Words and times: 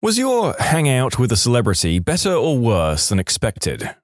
Was 0.00 0.16
your 0.16 0.54
hangout 0.60 1.18
with 1.18 1.32
a 1.32 1.36
celebrity 1.36 1.98
better 1.98 2.32
or 2.32 2.56
worse 2.56 3.08
than 3.08 3.18
expected? 3.18 3.96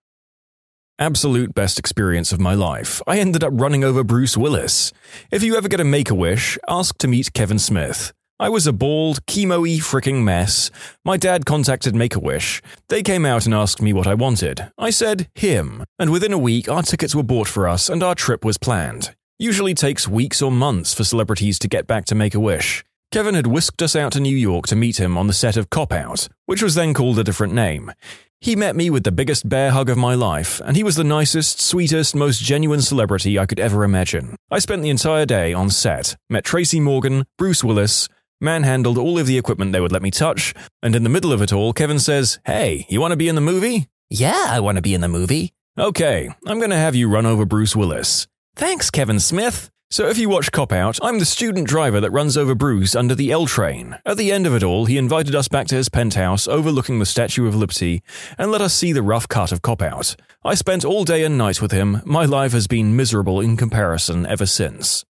Absolute 0.99 1.55
best 1.55 1.79
experience 1.79 2.33
of 2.33 2.41
my 2.41 2.53
life. 2.53 3.01
I 3.07 3.21
ended 3.21 3.45
up 3.45 3.53
running 3.55 3.85
over 3.85 4.03
Bruce 4.03 4.37
Willis. 4.37 4.93
If 5.31 5.45
you 5.45 5.55
ever 5.55 5.69
get 5.69 5.79
a 5.79 5.85
make 5.85 6.11
a 6.11 6.15
wish, 6.17 6.59
ask 6.67 6.99
to 6.99 7.07
meet 7.07 7.33
Kevin 7.33 7.61
Smith. 7.61 8.13
I 8.41 8.49
was 8.49 8.67
a 8.67 8.73
bald, 8.73 9.25
chemo 9.27 9.61
y 9.61 9.79
freaking 9.79 10.25
mess. 10.25 10.69
My 11.05 11.17
dad 11.17 11.47
contacted 11.47 11.95
Make 11.95 12.17
a 12.17 12.21
Wish. 12.21 12.61
They 12.89 13.05
came 13.05 13.25
out 13.25 13.47
and 13.47 13.55
asked 13.55 13.81
me 13.81 13.93
what 13.93 14.09
I 14.09 14.15
wanted. 14.15 14.73
I 14.77 14.91
said, 14.91 15.29
him. 15.37 15.85
And 15.97 16.11
within 16.11 16.33
a 16.33 16.39
week, 16.39 16.69
our 16.69 16.83
tickets 16.83 17.15
were 17.15 17.23
bought 17.23 17.47
for 17.47 17.69
us 17.69 17.89
and 17.89 18.03
our 18.03 18.17
trip 18.17 18.45
was 18.45 18.59
planned. 18.59 19.15
Usually 19.39 19.75
takes 19.75 20.09
weeks 20.09 20.43
or 20.43 20.51
months 20.51 20.93
for 20.93 21.05
celebrities 21.05 21.61
to 21.61 21.69
get 21.69 21.87
back 21.87 22.05
to 22.07 22.17
Make 22.17 22.35
a 22.35 22.41
Wish. 22.41 22.85
Kevin 23.15 23.37
had 23.37 23.47
whisked 23.47 23.81
us 23.81 23.95
out 23.95 24.11
to 24.11 24.19
New 24.19 24.37
York 24.37 24.67
to 24.67 24.75
meet 24.75 24.99
him 24.99 25.17
on 25.17 25.29
the 25.29 25.33
set 25.33 25.57
of 25.57 25.71
Cop 25.71 25.93
Out, 25.93 26.27
which 26.47 26.61
was 26.61 26.75
then 26.75 26.93
called 26.93 27.17
a 27.17 27.23
different 27.23 27.53
name. 27.53 27.93
He 28.41 28.57
met 28.57 28.75
me 28.75 28.91
with 28.91 29.05
the 29.05 29.13
biggest 29.13 29.49
bear 29.49 29.71
hug 29.71 29.89
of 29.89 29.97
my 29.97 30.17
life, 30.17 30.61
and 30.65 30.77
he 30.77 30.83
was 30.83 30.97
the 30.97 31.05
nicest, 31.05 31.61
sweetest, 31.61 32.17
most 32.17 32.43
genuine 32.43 32.83
celebrity 32.83 33.39
I 33.39 33.47
could 33.47 33.61
ever 33.61 33.85
imagine. 33.85 34.35
I 34.51 34.59
spent 34.59 34.83
the 34.83 34.91
entire 34.91 35.27
day 35.27 35.53
on 35.53 35.71
set, 35.71 36.17
met 36.29 36.43
Tracy 36.43 36.81
Morgan, 36.81 37.25
Bruce 37.39 37.63
Willis, 37.63 38.09
manhandled 38.41 38.99
all 38.99 39.17
of 39.17 39.29
the 39.29 39.39
equipment 39.39 39.71
they 39.71 39.81
would 39.81 39.93
let 39.93 40.03
me 40.03 40.11
touch, 40.11 40.53
and 40.83 40.97
in 40.97 41.05
the 41.05 41.09
middle 41.09 41.33
of 41.33 41.41
it 41.41 41.53
all, 41.53 41.73
Kevin 41.73 42.01
says, 42.01 42.41
Hey, 42.45 42.85
you 42.89 43.01
want 43.01 43.13
to 43.13 43.17
be 43.17 43.29
in 43.29 43.37
the 43.37 43.41
movie? 43.41 43.87
Yeah, 44.11 44.47
I 44.49 44.59
want 44.59 44.75
to 44.75 44.83
be 44.83 44.93
in 44.93 45.03
the 45.03 45.07
movie. 45.07 45.53
Okay, 45.79 46.31
I'm 46.49 46.59
going 46.59 46.71
to 46.71 46.77
have 46.77 46.97
you 46.97 47.09
run 47.09 47.27
over 47.27 47.45
Bruce 47.45 47.77
Willis. 47.77 48.27
Thanks, 48.57 48.91
Kevin 48.91 49.21
Smith. 49.21 49.71
So 49.95 50.09
if 50.09 50.19
you 50.19 50.29
watch 50.29 50.51
Cop 50.51 50.73
Out, 50.73 50.99
I'm 51.05 51.21
the 51.21 51.25
student 51.25 51.69
driver 51.69 52.01
that 52.01 52.11
runs 52.11 52.37
over 52.37 52.57
Bruce 52.57 52.97
under 52.97 53.15
the 53.15 53.31
L 53.31 53.47
train. 53.47 53.97
At 54.05 54.17
the 54.17 54.33
end 54.33 54.45
of 54.45 54.53
it 54.53 54.65
all, 54.65 54.87
he 54.87 54.99
invited 54.99 55.37
us 55.37 55.47
back 55.47 55.69
to 55.69 55.77
his 55.77 55.89
penthouse 55.89 56.49
overlooking 56.49 56.99
the 56.99 57.07
Statue 57.07 57.47
of 57.47 57.55
Liberty 57.55 58.03
and 58.37 58.51
let 58.51 58.61
us 58.61 58.75
see 58.75 58.91
the 58.91 59.05
rough 59.05 59.29
cut 59.29 59.53
of 59.53 59.63
Cop 59.63 59.81
Out. 59.81 60.17
I 60.45 60.57
spent 60.57 60.85
all 60.85 61.05
day 61.05 61.23
and 61.23 61.39
night 61.39 61.63
with 61.63 61.71
him. 61.71 62.03
My 62.05 62.25
life 62.25 62.51
has 62.51 62.67
been 62.67 62.97
miserable 62.97 63.41
in 63.41 63.57
comparison 63.57 64.27
ever 64.27 64.47
since. 64.47 65.05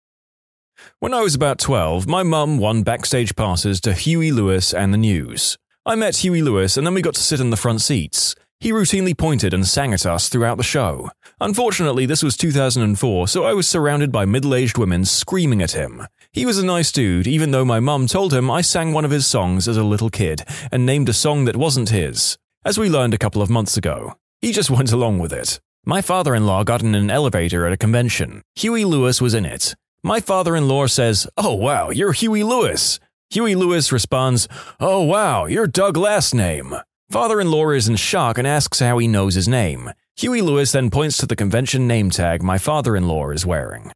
When 0.98 1.14
I 1.14 1.22
was 1.22 1.34
about 1.34 1.58
12, 1.58 2.06
my 2.06 2.22
mum 2.22 2.58
won 2.58 2.82
backstage 2.82 3.34
passes 3.34 3.80
to 3.80 3.94
Huey 3.94 4.32
Lewis 4.32 4.74
and 4.74 4.92
the 4.92 4.98
News. 4.98 5.56
I 5.86 5.94
met 5.94 6.16
Huey 6.16 6.42
Lewis 6.42 6.76
and 6.76 6.86
then 6.86 6.92
we 6.92 7.00
got 7.00 7.14
to 7.14 7.22
sit 7.22 7.40
in 7.40 7.48
the 7.48 7.56
front 7.56 7.80
seats. 7.80 8.34
He 8.64 8.72
routinely 8.72 9.14
pointed 9.14 9.52
and 9.52 9.68
sang 9.68 9.92
at 9.92 10.06
us 10.06 10.30
throughout 10.30 10.56
the 10.56 10.62
show. 10.62 11.10
Unfortunately, 11.38 12.06
this 12.06 12.22
was 12.22 12.34
2004, 12.34 13.28
so 13.28 13.44
I 13.44 13.52
was 13.52 13.68
surrounded 13.68 14.10
by 14.10 14.24
middle 14.24 14.54
aged 14.54 14.78
women 14.78 15.04
screaming 15.04 15.60
at 15.60 15.72
him. 15.72 16.06
He 16.32 16.46
was 16.46 16.56
a 16.56 16.64
nice 16.64 16.90
dude, 16.90 17.26
even 17.26 17.50
though 17.50 17.66
my 17.66 17.78
mum 17.78 18.06
told 18.06 18.32
him 18.32 18.50
I 18.50 18.62
sang 18.62 18.94
one 18.94 19.04
of 19.04 19.10
his 19.10 19.26
songs 19.26 19.68
as 19.68 19.76
a 19.76 19.84
little 19.84 20.08
kid 20.08 20.44
and 20.72 20.86
named 20.86 21.10
a 21.10 21.12
song 21.12 21.44
that 21.44 21.56
wasn't 21.56 21.90
his, 21.90 22.38
as 22.64 22.78
we 22.78 22.88
learned 22.88 23.12
a 23.12 23.18
couple 23.18 23.42
of 23.42 23.50
months 23.50 23.76
ago. 23.76 24.14
He 24.40 24.50
just 24.50 24.70
went 24.70 24.92
along 24.92 25.18
with 25.18 25.34
it. 25.34 25.60
My 25.84 26.00
father 26.00 26.34
in 26.34 26.46
law 26.46 26.64
got 26.64 26.80
in 26.80 26.94
an 26.94 27.10
elevator 27.10 27.66
at 27.66 27.74
a 27.74 27.76
convention. 27.76 28.40
Huey 28.54 28.86
Lewis 28.86 29.20
was 29.20 29.34
in 29.34 29.44
it. 29.44 29.74
My 30.02 30.20
father 30.20 30.56
in 30.56 30.68
law 30.68 30.86
says, 30.86 31.26
Oh 31.36 31.52
wow, 31.52 31.90
you're 31.90 32.12
Huey 32.12 32.42
Lewis. 32.42 32.98
Huey 33.28 33.56
Lewis 33.56 33.92
responds, 33.92 34.48
Oh 34.80 35.02
wow, 35.02 35.44
you're 35.44 35.66
Doug 35.66 35.98
last 35.98 36.34
name. 36.34 36.74
Father 37.10 37.40
in 37.40 37.50
law 37.50 37.70
is 37.70 37.86
in 37.86 37.96
shock 37.96 38.38
and 38.38 38.46
asks 38.46 38.80
how 38.80 38.98
he 38.98 39.06
knows 39.06 39.34
his 39.34 39.46
name. 39.46 39.90
Huey 40.16 40.40
Lewis 40.40 40.72
then 40.72 40.90
points 40.90 41.16
to 41.18 41.26
the 41.26 41.36
convention 41.36 41.86
name 41.86 42.10
tag 42.10 42.42
my 42.42 42.58
father 42.58 42.96
in 42.96 43.06
law 43.06 43.30
is 43.30 43.44
wearing. 43.44 43.92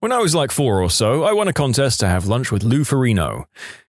When 0.00 0.12
I 0.12 0.18
was 0.18 0.34
like 0.34 0.50
four 0.50 0.82
or 0.82 0.90
so, 0.90 1.24
I 1.24 1.32
won 1.32 1.48
a 1.48 1.52
contest 1.52 2.00
to 2.00 2.08
have 2.08 2.26
lunch 2.26 2.50
with 2.52 2.62
Lou 2.64 2.80
Ferrigno. 2.80 3.44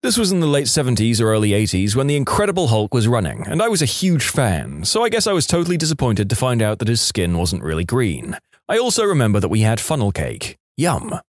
This 0.02 0.18
was 0.18 0.32
in 0.32 0.40
the 0.40 0.48
late 0.48 0.68
70s 0.68 1.20
or 1.20 1.32
early 1.32 1.52
80s 1.52 1.96
when 1.96 2.08
The 2.08 2.16
Incredible 2.16 2.68
Hulk 2.68 2.94
was 2.94 3.08
running, 3.08 3.46
and 3.48 3.62
I 3.62 3.68
was 3.68 3.82
a 3.82 3.86
huge 3.86 4.28
fan, 4.28 4.86
so 4.86 5.04
I 5.04 5.10
guess 5.10 5.28
I 5.28 5.34
was 5.34 5.46
totally 5.46 5.76
disappointed 5.76 6.30
to 6.30 6.36
find 6.38 6.62
out 6.62 6.80
that 6.80 6.88
his 6.88 7.02
skin 7.02 7.38
wasn't 7.38 7.64
really 7.64 7.84
green. 7.84 8.38
I 8.70 8.78
also 8.78 9.04
remember 9.04 9.40
that 9.42 9.50
we 9.50 9.62
had 9.62 9.82
funnel 9.82 10.12
cake. 10.12 10.58
Yum. 10.78 11.20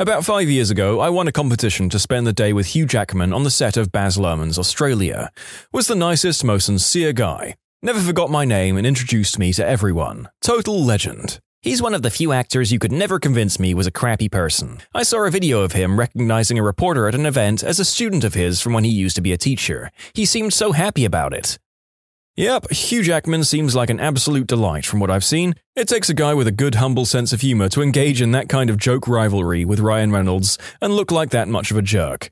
About 0.00 0.24
five 0.24 0.48
years 0.48 0.70
ago, 0.70 1.00
I 1.00 1.08
won 1.08 1.26
a 1.26 1.32
competition 1.32 1.88
to 1.88 1.98
spend 1.98 2.24
the 2.24 2.32
day 2.32 2.52
with 2.52 2.66
Hugh 2.66 2.86
Jackman 2.86 3.32
on 3.32 3.42
the 3.42 3.50
set 3.50 3.76
of 3.76 3.90
Baz 3.90 4.16
Luhrmann's 4.16 4.56
Australia. 4.56 5.32
Was 5.72 5.88
the 5.88 5.96
nicest, 5.96 6.44
most 6.44 6.66
sincere 6.66 7.12
guy. 7.12 7.56
Never 7.82 7.98
forgot 7.98 8.30
my 8.30 8.44
name 8.44 8.76
and 8.76 8.86
introduced 8.86 9.40
me 9.40 9.52
to 9.54 9.66
everyone. 9.66 10.28
Total 10.40 10.84
legend. 10.84 11.40
He's 11.62 11.82
one 11.82 11.94
of 11.94 12.02
the 12.02 12.12
few 12.12 12.30
actors 12.30 12.70
you 12.70 12.78
could 12.78 12.92
never 12.92 13.18
convince 13.18 13.58
me 13.58 13.74
was 13.74 13.88
a 13.88 13.90
crappy 13.90 14.28
person. 14.28 14.78
I 14.94 15.02
saw 15.02 15.26
a 15.26 15.32
video 15.32 15.62
of 15.62 15.72
him 15.72 15.98
recognizing 15.98 16.60
a 16.60 16.62
reporter 16.62 17.08
at 17.08 17.16
an 17.16 17.26
event 17.26 17.64
as 17.64 17.80
a 17.80 17.84
student 17.84 18.22
of 18.22 18.34
his 18.34 18.60
from 18.60 18.74
when 18.74 18.84
he 18.84 18.90
used 18.92 19.16
to 19.16 19.22
be 19.22 19.32
a 19.32 19.36
teacher. 19.36 19.90
He 20.12 20.24
seemed 20.24 20.52
so 20.52 20.70
happy 20.70 21.04
about 21.06 21.34
it. 21.34 21.58
Yep, 22.38 22.70
Hugh 22.70 23.02
Jackman 23.02 23.42
seems 23.42 23.74
like 23.74 23.90
an 23.90 23.98
absolute 23.98 24.46
delight 24.46 24.86
from 24.86 25.00
what 25.00 25.10
I've 25.10 25.24
seen. 25.24 25.56
It 25.74 25.88
takes 25.88 26.08
a 26.08 26.14
guy 26.14 26.34
with 26.34 26.46
a 26.46 26.52
good, 26.52 26.76
humble 26.76 27.04
sense 27.04 27.32
of 27.32 27.40
humor 27.40 27.68
to 27.70 27.82
engage 27.82 28.22
in 28.22 28.30
that 28.30 28.48
kind 28.48 28.70
of 28.70 28.76
joke 28.76 29.08
rivalry 29.08 29.64
with 29.64 29.80
Ryan 29.80 30.12
Reynolds 30.12 30.56
and 30.80 30.94
look 30.94 31.10
like 31.10 31.30
that 31.30 31.48
much 31.48 31.72
of 31.72 31.76
a 31.76 31.82
jerk. 31.82 32.30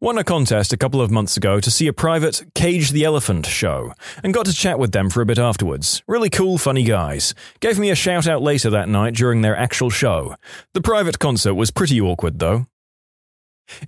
Won 0.00 0.18
a 0.18 0.22
contest 0.22 0.72
a 0.72 0.76
couple 0.76 1.00
of 1.00 1.10
months 1.10 1.36
ago 1.36 1.58
to 1.58 1.68
see 1.68 1.88
a 1.88 1.92
private 1.92 2.44
Cage 2.54 2.92
the 2.92 3.02
Elephant 3.02 3.44
show, 3.44 3.92
and 4.22 4.32
got 4.32 4.46
to 4.46 4.52
chat 4.52 4.78
with 4.78 4.92
them 4.92 5.10
for 5.10 5.20
a 5.20 5.26
bit 5.26 5.38
afterwards. 5.38 6.00
Really 6.06 6.30
cool, 6.30 6.56
funny 6.56 6.84
guys. 6.84 7.34
Gave 7.58 7.80
me 7.80 7.90
a 7.90 7.96
shout 7.96 8.28
out 8.28 8.40
later 8.40 8.70
that 8.70 8.88
night 8.88 9.16
during 9.16 9.42
their 9.42 9.56
actual 9.56 9.90
show. 9.90 10.36
The 10.74 10.80
private 10.80 11.18
concert 11.18 11.54
was 11.54 11.72
pretty 11.72 12.00
awkward 12.00 12.38
though. 12.38 12.68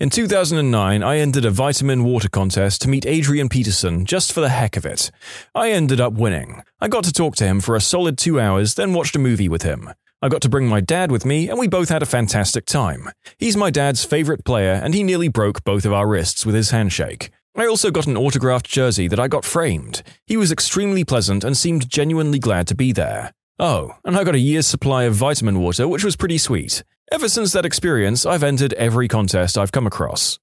In 0.00 0.10
2009, 0.10 1.02
I 1.02 1.18
entered 1.18 1.44
a 1.44 1.50
vitamin 1.50 2.04
water 2.04 2.28
contest 2.28 2.82
to 2.82 2.88
meet 2.88 3.06
Adrian 3.06 3.48
Peterson 3.48 4.04
just 4.04 4.32
for 4.32 4.40
the 4.40 4.48
heck 4.48 4.76
of 4.76 4.86
it. 4.86 5.10
I 5.54 5.70
ended 5.70 6.00
up 6.00 6.14
winning. 6.14 6.62
I 6.80 6.88
got 6.88 7.04
to 7.04 7.12
talk 7.12 7.36
to 7.36 7.46
him 7.46 7.60
for 7.60 7.76
a 7.76 7.80
solid 7.80 8.18
two 8.18 8.40
hours, 8.40 8.74
then 8.74 8.94
watched 8.94 9.16
a 9.16 9.20
movie 9.20 9.48
with 9.48 9.62
him. 9.62 9.90
I 10.22 10.28
got 10.28 10.40
to 10.42 10.48
bring 10.48 10.66
my 10.66 10.80
dad 10.80 11.10
with 11.10 11.26
me, 11.26 11.50
and 11.50 11.58
we 11.58 11.68
both 11.68 11.90
had 11.90 12.02
a 12.02 12.06
fantastic 12.06 12.64
time. 12.64 13.10
He's 13.36 13.56
my 13.56 13.70
dad's 13.70 14.04
favorite 14.04 14.44
player, 14.44 14.80
and 14.82 14.94
he 14.94 15.02
nearly 15.02 15.28
broke 15.28 15.64
both 15.64 15.84
of 15.84 15.92
our 15.92 16.08
wrists 16.08 16.46
with 16.46 16.54
his 16.54 16.70
handshake. 16.70 17.30
I 17.56 17.66
also 17.66 17.90
got 17.90 18.06
an 18.06 18.16
autographed 18.16 18.66
jersey 18.66 19.06
that 19.08 19.20
I 19.20 19.28
got 19.28 19.44
framed. 19.44 20.02
He 20.26 20.36
was 20.36 20.50
extremely 20.50 21.04
pleasant 21.04 21.44
and 21.44 21.56
seemed 21.56 21.88
genuinely 21.90 22.38
glad 22.38 22.66
to 22.68 22.74
be 22.74 22.90
there. 22.90 23.32
Oh, 23.58 23.94
and 24.04 24.16
I 24.16 24.24
got 24.24 24.34
a 24.34 24.40
year's 24.40 24.66
supply 24.66 25.04
of 25.04 25.14
vitamin 25.14 25.60
water, 25.60 25.86
which 25.86 26.02
was 26.02 26.16
pretty 26.16 26.38
sweet. 26.38 26.82
Ever 27.12 27.28
since 27.28 27.52
that 27.52 27.66
experience, 27.66 28.24
I've 28.24 28.42
entered 28.42 28.72
every 28.74 29.08
contest 29.08 29.58
I've 29.58 29.72
come 29.72 29.86
across. 29.86 30.38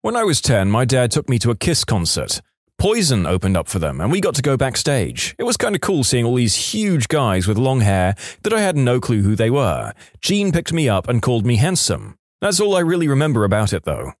When 0.00 0.16
I 0.16 0.24
was 0.24 0.40
10, 0.40 0.68
my 0.68 0.84
dad 0.84 1.12
took 1.12 1.28
me 1.28 1.38
to 1.38 1.50
a 1.50 1.56
Kiss 1.56 1.84
concert. 1.84 2.40
Poison 2.78 3.26
opened 3.26 3.56
up 3.56 3.68
for 3.68 3.78
them, 3.78 4.00
and 4.00 4.10
we 4.10 4.20
got 4.20 4.34
to 4.34 4.42
go 4.42 4.56
backstage. 4.56 5.36
It 5.38 5.44
was 5.44 5.56
kind 5.56 5.76
of 5.76 5.80
cool 5.80 6.02
seeing 6.02 6.24
all 6.24 6.34
these 6.34 6.72
huge 6.72 7.06
guys 7.06 7.46
with 7.46 7.58
long 7.58 7.80
hair 7.80 8.16
that 8.42 8.52
I 8.52 8.60
had 8.60 8.76
no 8.76 9.00
clue 9.00 9.22
who 9.22 9.36
they 9.36 9.50
were. 9.50 9.92
Gene 10.20 10.50
picked 10.50 10.72
me 10.72 10.88
up 10.88 11.08
and 11.08 11.22
called 11.22 11.46
me 11.46 11.56
handsome. 11.56 12.16
That's 12.40 12.58
all 12.58 12.74
I 12.74 12.80
really 12.80 13.06
remember 13.06 13.44
about 13.44 13.72
it, 13.72 13.84
though. 13.84 14.14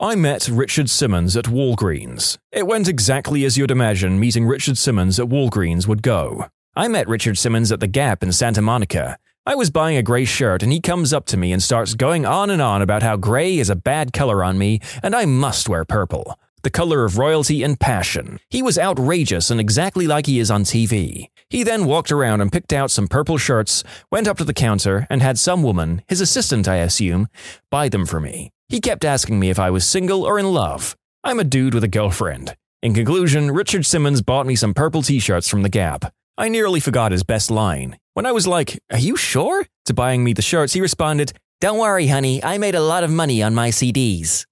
I 0.00 0.14
met 0.14 0.48
Richard 0.48 0.88
Simmons 0.88 1.36
at 1.36 1.44
Walgreens. 1.44 2.38
It 2.50 2.66
went 2.66 2.88
exactly 2.88 3.44
as 3.44 3.58
you'd 3.58 3.70
imagine 3.70 4.18
meeting 4.18 4.46
Richard 4.46 4.78
Simmons 4.78 5.20
at 5.20 5.26
Walgreens 5.26 5.86
would 5.86 6.02
go. 6.02 6.46
I 6.74 6.88
met 6.88 7.08
Richard 7.08 7.36
Simmons 7.36 7.70
at 7.70 7.80
the 7.80 7.86
Gap 7.86 8.22
in 8.22 8.32
Santa 8.32 8.62
Monica. 8.62 9.18
I 9.46 9.54
was 9.54 9.70
buying 9.70 9.96
a 9.96 10.02
gray 10.02 10.26
shirt 10.26 10.62
and 10.62 10.70
he 10.70 10.82
comes 10.82 11.14
up 11.14 11.24
to 11.26 11.38
me 11.38 11.50
and 11.50 11.62
starts 11.62 11.94
going 11.94 12.26
on 12.26 12.50
and 12.50 12.60
on 12.60 12.82
about 12.82 13.02
how 13.02 13.16
gray 13.16 13.58
is 13.58 13.70
a 13.70 13.74
bad 13.74 14.12
color 14.12 14.44
on 14.44 14.58
me 14.58 14.80
and 15.02 15.16
I 15.16 15.24
must 15.24 15.66
wear 15.66 15.86
purple. 15.86 16.38
The 16.62 16.68
color 16.68 17.06
of 17.06 17.16
royalty 17.16 17.62
and 17.62 17.80
passion. 17.80 18.38
He 18.50 18.60
was 18.62 18.78
outrageous 18.78 19.50
and 19.50 19.58
exactly 19.58 20.06
like 20.06 20.26
he 20.26 20.40
is 20.40 20.50
on 20.50 20.64
TV. 20.64 21.28
He 21.48 21.62
then 21.62 21.86
walked 21.86 22.12
around 22.12 22.42
and 22.42 22.52
picked 22.52 22.74
out 22.74 22.90
some 22.90 23.08
purple 23.08 23.38
shirts, 23.38 23.82
went 24.10 24.28
up 24.28 24.36
to 24.38 24.44
the 24.44 24.52
counter, 24.52 25.06
and 25.08 25.22
had 25.22 25.38
some 25.38 25.62
woman, 25.62 26.02
his 26.06 26.20
assistant 26.20 26.68
I 26.68 26.76
assume, 26.76 27.26
buy 27.70 27.88
them 27.88 28.04
for 28.04 28.20
me. 28.20 28.50
He 28.68 28.78
kept 28.78 29.06
asking 29.06 29.40
me 29.40 29.48
if 29.48 29.58
I 29.58 29.70
was 29.70 29.86
single 29.86 30.22
or 30.22 30.38
in 30.38 30.52
love. 30.52 30.98
I'm 31.24 31.40
a 31.40 31.44
dude 31.44 31.72
with 31.72 31.82
a 31.82 31.88
girlfriend. 31.88 32.56
In 32.82 32.92
conclusion, 32.92 33.50
Richard 33.50 33.86
Simmons 33.86 34.20
bought 34.20 34.46
me 34.46 34.54
some 34.54 34.74
purple 34.74 35.02
t 35.02 35.18
shirts 35.18 35.48
from 35.48 35.62
The 35.62 35.70
Gap. 35.70 36.12
I 36.38 36.48
nearly 36.48 36.80
forgot 36.80 37.12
his 37.12 37.22
best 37.22 37.50
line. 37.50 37.98
When 38.14 38.26
I 38.26 38.32
was 38.32 38.46
like, 38.46 38.80
Are 38.90 38.98
you 38.98 39.16
sure? 39.16 39.66
to 39.86 39.94
buying 39.94 40.22
me 40.24 40.32
the 40.32 40.42
shirts, 40.42 40.72
he 40.72 40.80
responded, 40.80 41.32
Don't 41.60 41.78
worry, 41.78 42.06
honey, 42.06 42.42
I 42.42 42.58
made 42.58 42.74
a 42.74 42.80
lot 42.82 43.04
of 43.04 43.10
money 43.10 43.42
on 43.42 43.54
my 43.54 43.70
CDs. 43.70 44.44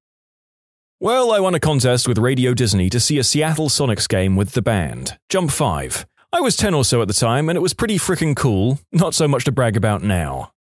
Well, 1.01 1.31
I 1.33 1.39
won 1.41 1.55
a 1.55 1.61
contest 1.61 2.09
with 2.09 2.19
Radio 2.19 2.55
Disney 2.55 2.91
to 2.91 2.99
see 2.99 3.19
a 3.19 3.25
Seattle 3.25 3.69
Sonics 3.69 4.09
game 4.09 4.35
with 4.35 4.53
the 4.53 4.63
band, 4.63 5.17
Jump 5.29 5.51
5. 5.53 6.07
I 6.33 6.41
was 6.41 6.57
10 6.57 6.75
or 6.75 6.85
so 6.85 7.01
at 7.01 7.09
the 7.09 7.15
time, 7.15 7.49
and 7.49 7.57
it 7.57 7.61
was 7.63 7.73
pretty 7.73 7.99
freaking 7.99 8.35
cool, 8.37 8.81
not 8.93 9.15
so 9.15 9.29
much 9.29 9.45
to 9.45 9.53
brag 9.53 9.77
about 9.77 10.03
now. 10.03 10.53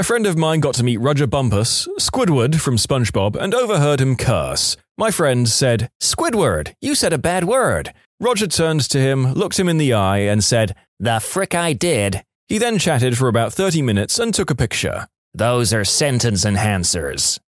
A 0.00 0.02
friend 0.02 0.26
of 0.26 0.38
mine 0.38 0.60
got 0.60 0.76
to 0.76 0.82
meet 0.82 0.96
Rodger 0.96 1.26
Bumpass, 1.26 1.86
Squidward 1.98 2.58
from 2.58 2.78
SpongeBob, 2.78 3.36
and 3.36 3.54
overheard 3.54 4.00
him 4.00 4.16
curse. 4.16 4.78
My 4.96 5.10
friend 5.10 5.46
said, 5.46 5.90
Squidward, 6.00 6.72
you 6.80 6.94
said 6.94 7.12
a 7.12 7.18
bad 7.18 7.44
word. 7.44 7.92
Roger 8.18 8.46
turned 8.46 8.80
to 8.88 8.98
him, 8.98 9.34
looked 9.34 9.58
him 9.58 9.68
in 9.68 9.76
the 9.76 9.92
eye, 9.92 10.20
and 10.20 10.42
said, 10.42 10.74
The 10.98 11.20
frick 11.20 11.54
I 11.54 11.74
did. 11.74 12.24
He 12.48 12.56
then 12.56 12.78
chatted 12.78 13.18
for 13.18 13.28
about 13.28 13.52
30 13.52 13.82
minutes 13.82 14.18
and 14.18 14.32
took 14.32 14.48
a 14.48 14.54
picture. 14.54 15.06
Those 15.34 15.70
are 15.74 15.84
sentence 15.84 16.46
enhancers. 16.46 17.38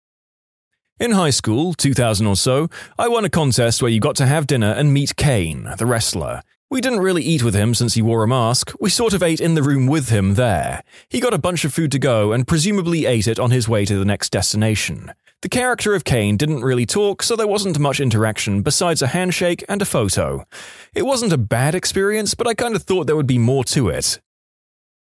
In 1.00 1.12
high 1.12 1.30
school, 1.30 1.72
2000 1.72 2.26
or 2.26 2.36
so, 2.36 2.68
I 2.98 3.08
won 3.08 3.24
a 3.24 3.30
contest 3.30 3.80
where 3.80 3.90
you 3.90 3.98
got 3.98 4.16
to 4.16 4.26
have 4.26 4.46
dinner 4.46 4.72
and 4.72 4.92
meet 4.92 5.16
Kane, 5.16 5.72
the 5.78 5.86
wrestler. 5.86 6.42
We 6.72 6.80
didn't 6.80 7.00
really 7.00 7.22
eat 7.22 7.42
with 7.42 7.54
him 7.54 7.74
since 7.74 7.92
he 7.92 8.00
wore 8.00 8.22
a 8.22 8.26
mask, 8.26 8.72
we 8.80 8.88
sort 8.88 9.12
of 9.12 9.22
ate 9.22 9.42
in 9.42 9.52
the 9.52 9.62
room 9.62 9.86
with 9.86 10.08
him 10.08 10.36
there. 10.36 10.82
He 11.10 11.20
got 11.20 11.34
a 11.34 11.38
bunch 11.38 11.66
of 11.66 11.74
food 11.74 11.92
to 11.92 11.98
go 11.98 12.32
and 12.32 12.48
presumably 12.48 13.04
ate 13.04 13.28
it 13.28 13.38
on 13.38 13.50
his 13.50 13.68
way 13.68 13.84
to 13.84 13.98
the 13.98 14.06
next 14.06 14.30
destination. 14.30 15.12
The 15.42 15.50
character 15.50 15.94
of 15.94 16.04
Kane 16.04 16.38
didn't 16.38 16.62
really 16.62 16.86
talk, 16.86 17.22
so 17.22 17.36
there 17.36 17.46
wasn't 17.46 17.78
much 17.78 18.00
interaction 18.00 18.62
besides 18.62 19.02
a 19.02 19.08
handshake 19.08 19.62
and 19.68 19.82
a 19.82 19.84
photo. 19.84 20.46
It 20.94 21.04
wasn't 21.04 21.34
a 21.34 21.36
bad 21.36 21.74
experience, 21.74 22.32
but 22.32 22.46
I 22.46 22.54
kind 22.54 22.74
of 22.74 22.84
thought 22.84 23.06
there 23.06 23.16
would 23.16 23.26
be 23.26 23.36
more 23.36 23.64
to 23.64 23.90
it. 23.90 24.18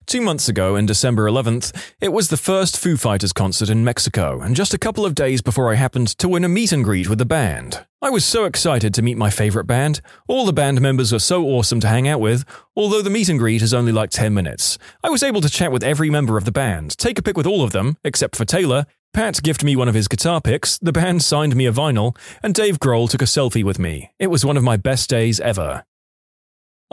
Two 0.06 0.22
months 0.22 0.50
ago, 0.50 0.76
in 0.76 0.86
December 0.86 1.30
11th, 1.30 1.94
it 2.02 2.12
was 2.12 2.28
the 2.28 2.38
first 2.38 2.78
Foo 2.78 2.98
Fighters 2.98 3.34
concert 3.34 3.70
in 3.70 3.84
Mexico, 3.84 4.42
and 4.42 4.56
just 4.56 4.74
a 4.74 4.78
couple 4.78 5.06
of 5.06 5.16
days 5.16 5.42
before 5.42 5.72
I 5.72 5.76
happened 5.76 6.08
to 6.20 6.28
win 6.28 6.44
a 6.44 6.50
meet 6.50 6.72
and 6.72 6.84
greet 6.84 7.10
with 7.10 7.20
the 7.20 7.26
band. 7.26 7.86
I 8.02 8.10
was 8.10 8.26
so 8.26 8.46
excited 8.46 8.94
to 8.94 9.02
meet 9.02 9.18
my 9.18 9.30
favourite 9.30 9.66
band. 9.66 10.02
All 10.28 10.46
the 10.46 10.54
band 10.54 10.82
members 10.82 11.14
are 11.14 11.20
so 11.20 11.46
awesome 11.46 11.80
to 11.80 11.88
hang 11.88 12.08
out 12.08 12.20
with, 12.20 12.44
although 12.76 13.02
the 13.02 13.10
meet 13.10 13.30
and 13.30 13.40
greet 13.40 13.62
is 13.62 13.74
only 13.74 13.92
like 13.92 14.10
10 14.10 14.34
minutes. 14.34 14.78
I 15.04 15.10
was 15.10 15.24
able 15.24 15.42
to 15.42 15.50
chat 15.50 15.72
with 15.72 15.84
every 15.84 16.10
member 16.10 16.38
of 16.38 16.46
the 16.46 16.52
band, 16.52 16.98
take 16.98 17.18
a 17.18 17.24
pic 17.24 17.38
with 17.38 17.48
all 17.48 17.64
of 17.64 17.72
them, 17.72 17.98
except 18.04 18.36
for 18.36 18.46
Taylor. 18.46 18.86
Pat 19.14 19.42
gifted 19.42 19.66
me 19.66 19.76
one 19.76 19.88
of 19.88 19.96
his 19.96 20.08
guitar 20.08 20.42
picks, 20.42 20.78
the 20.80 20.92
band 20.92 21.24
signed 21.24 21.56
me 21.56 21.66
a 21.66 21.72
vinyl, 21.72 22.18
and 22.44 22.54
Dave 22.54 22.80
Grohl 22.80 23.10
took 23.10 23.22
a 23.22 23.26
selfie 23.26 23.64
with 23.64 23.80
me. 23.80 24.12
It 24.20 24.28
was 24.28 24.44
one 24.44 24.58
of 24.58 24.64
my 24.64 24.76
best 24.76 25.10
days 25.10 25.40
ever. 25.40 25.86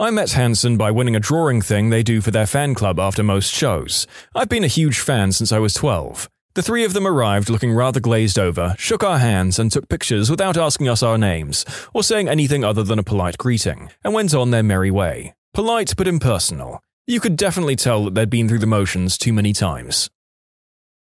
I 0.01 0.09
met 0.09 0.31
Hanson 0.31 0.77
by 0.77 0.89
winning 0.89 1.15
a 1.15 1.19
drawing 1.19 1.61
thing 1.61 1.91
they 1.91 2.01
do 2.01 2.21
for 2.21 2.31
their 2.31 2.47
fan 2.47 2.73
club 2.73 2.99
after 2.99 3.21
most 3.21 3.53
shows. 3.53 4.07
I've 4.33 4.49
been 4.49 4.63
a 4.63 4.77
huge 4.79 4.97
fan 4.97 5.31
since 5.31 5.51
I 5.51 5.59
was 5.59 5.75
12. 5.75 6.27
The 6.55 6.63
three 6.63 6.83
of 6.83 6.93
them 6.93 7.05
arrived 7.05 7.51
looking 7.51 7.71
rather 7.71 7.99
glazed 7.99 8.39
over, 8.39 8.73
shook 8.79 9.03
our 9.03 9.19
hands, 9.19 9.59
and 9.59 9.71
took 9.71 9.89
pictures 9.89 10.31
without 10.31 10.57
asking 10.57 10.89
us 10.89 11.03
our 11.03 11.19
names, 11.19 11.65
or 11.93 12.01
saying 12.01 12.27
anything 12.27 12.63
other 12.63 12.81
than 12.81 12.97
a 12.97 13.03
polite 13.03 13.37
greeting, 13.37 13.91
and 14.03 14.15
went 14.15 14.33
on 14.33 14.49
their 14.49 14.63
merry 14.63 14.89
way. 14.89 15.35
Polite 15.53 15.93
but 15.95 16.07
impersonal. 16.07 16.81
You 17.05 17.19
could 17.19 17.35
definitely 17.35 17.75
tell 17.75 18.03
that 18.05 18.15
they'd 18.15 18.27
been 18.27 18.49
through 18.49 18.57
the 18.57 18.65
motions 18.65 19.19
too 19.19 19.33
many 19.33 19.53
times. 19.53 20.09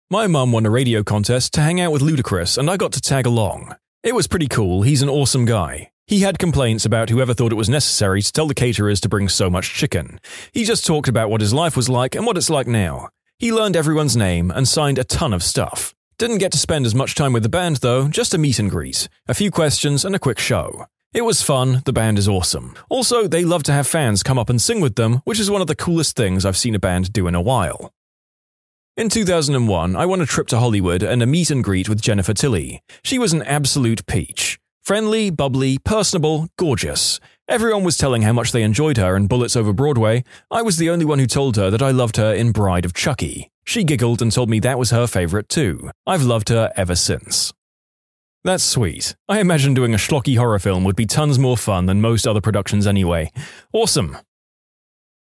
My 0.09 0.29
mum 0.29 0.53
won 0.53 0.67
a 0.67 0.71
radio 0.71 1.03
contest 1.03 1.53
to 1.55 1.63
hang 1.63 1.81
out 1.81 1.91
with 1.91 2.03
Ludacris, 2.03 2.57
and 2.57 2.71
I 2.71 2.77
got 2.77 2.93
to 2.93 3.01
tag 3.01 3.27
along. 3.27 3.75
It 4.05 4.15
was 4.15 4.29
pretty 4.29 4.47
cool, 4.47 4.83
he's 4.83 5.03
an 5.03 5.09
awesome 5.09 5.47
guy. 5.47 5.91
He 6.07 6.21
had 6.21 6.39
complaints 6.39 6.85
about 6.85 7.09
whoever 7.09 7.33
thought 7.33 7.53
it 7.53 7.57
was 7.57 7.69
necessary 7.71 8.21
to 8.21 8.33
tell 8.33 8.47
the 8.47 8.55
caterers 8.55 9.01
to 9.01 9.09
bring 9.09 9.29
so 9.29 9.49
much 9.49 9.73
chicken. 9.73 10.21
He 10.53 10.65
just 10.65 10.85
talked 10.85 11.09
about 11.09 11.31
what 11.31 11.41
his 11.41 11.55
life 11.55 11.77
was 11.77 11.89
like 11.89 12.15
and 12.15 12.27
what 12.27 12.37
it's 12.37 12.51
like 12.51 12.67
now. 12.67 13.09
He 13.39 13.53
learned 13.53 13.75
everyone's 13.75 14.17
name 14.17 14.51
and 14.51 14.69
signed 14.69 14.99
a 14.99 15.05
ton 15.05 15.33
of 15.33 15.43
stuff. 15.43 15.95
Didn't 16.19 16.39
get 16.39 16.53
to 16.53 16.59
spend 16.59 16.85
as 16.85 16.95
much 16.95 17.15
time 17.15 17.33
with 17.33 17.43
the 17.43 17.49
band 17.49 17.77
though, 17.77 18.09
just 18.09 18.35
a 18.35 18.39
meet 18.39 18.59
and 18.59 18.71
greet, 18.71 19.09
a 19.29 19.35
few 19.35 19.51
questions, 19.51 20.05
and 20.05 20.15
a 20.15 20.19
quick 20.19 20.39
show. 20.39 20.85
It 21.15 21.25
was 21.25 21.43
fun, 21.43 21.81
the 21.87 21.93
band 21.93 22.19
is 22.19 22.29
awesome. 22.29 22.75
Also, 22.91 23.27
they 23.27 23.45
love 23.45 23.63
to 23.65 23.73
have 23.73 23.87
fans 23.87 24.23
come 24.23 24.39
up 24.39 24.51
and 24.51 24.61
sing 24.61 24.81
with 24.83 24.97
them, 24.97 25.23
which 25.25 25.41
is 25.41 25.51
one 25.51 25.63
of 25.63 25.69
the 25.69 25.77
coolest 25.77 26.17
things 26.17 26.45
I've 26.45 26.57
seen 26.57 26.75
a 26.75 26.79
band 26.79 27.13
do 27.13 27.27
in 27.27 27.35
a 27.35 27.41
while. 27.41 27.93
In 28.97 29.09
2001, 29.09 29.97
I 29.97 30.07
won 30.07 30.21
a 30.21 30.27
trip 30.27 30.49
to 30.49 30.59
Hollywood 30.59 31.03
and 31.03 31.23
a 31.23 31.27
meet 31.27 31.51
and 31.51 31.65
greet 31.65 31.89
with 31.89 32.03
Jennifer 32.03 32.35
Tilly. 32.35 32.83
She 33.03 33.19
was 33.19 33.33
an 33.33 33.43
absolute 33.43 34.07
peach. 34.07 34.59
Friendly, 34.85 35.31
bubbly, 35.31 35.79
personable, 35.79 36.49
gorgeous. 36.59 37.19
Everyone 37.49 37.85
was 37.85 37.97
telling 37.97 38.21
how 38.21 38.35
much 38.35 38.53
they 38.53 38.63
enjoyed 38.63 38.99
her 38.99 39.17
in 39.17 39.29
Bullets 39.29 39.57
Over 39.57 39.73
Broadway. 39.73 40.25
I 40.51 40.61
was 40.61 40.77
the 40.77 40.91
only 40.91 41.07
one 41.07 41.19
who 41.19 41.27
told 41.27 41.57
her 41.57 41.71
that 41.71 41.81
I 41.81 41.91
loved 41.91 42.19
her 42.19 42.35
in 42.35 42.53
Bride 42.53 42.85
of 42.85 42.93
Chucky. 42.93 43.51
She 43.65 43.83
giggled 43.83 44.21
and 44.21 44.31
told 44.31 44.51
me 44.51 44.61
that 44.61 44.79
was 44.79 44.91
her 44.91 45.07
favorite 45.07 45.49
too. 45.49 45.91
I've 46.07 46.23
loved 46.23 46.51
her 46.51 46.71
ever 46.77 46.97
since. 46.97 47.55
That's 48.45 48.63
sweet. 48.63 49.17
I 49.27 49.41
imagine 49.41 49.73
doing 49.73 49.95
a 49.95 49.97
schlocky 49.97 50.37
horror 50.37 50.59
film 50.59 50.85
would 50.85 50.97
be 50.97 51.07
tons 51.07 51.39
more 51.39 51.57
fun 51.57 51.87
than 51.87 52.03
most 52.03 52.27
other 52.27 52.43
productions 52.43 52.87
anyway. 52.87 53.33
Awesome. 53.73 54.19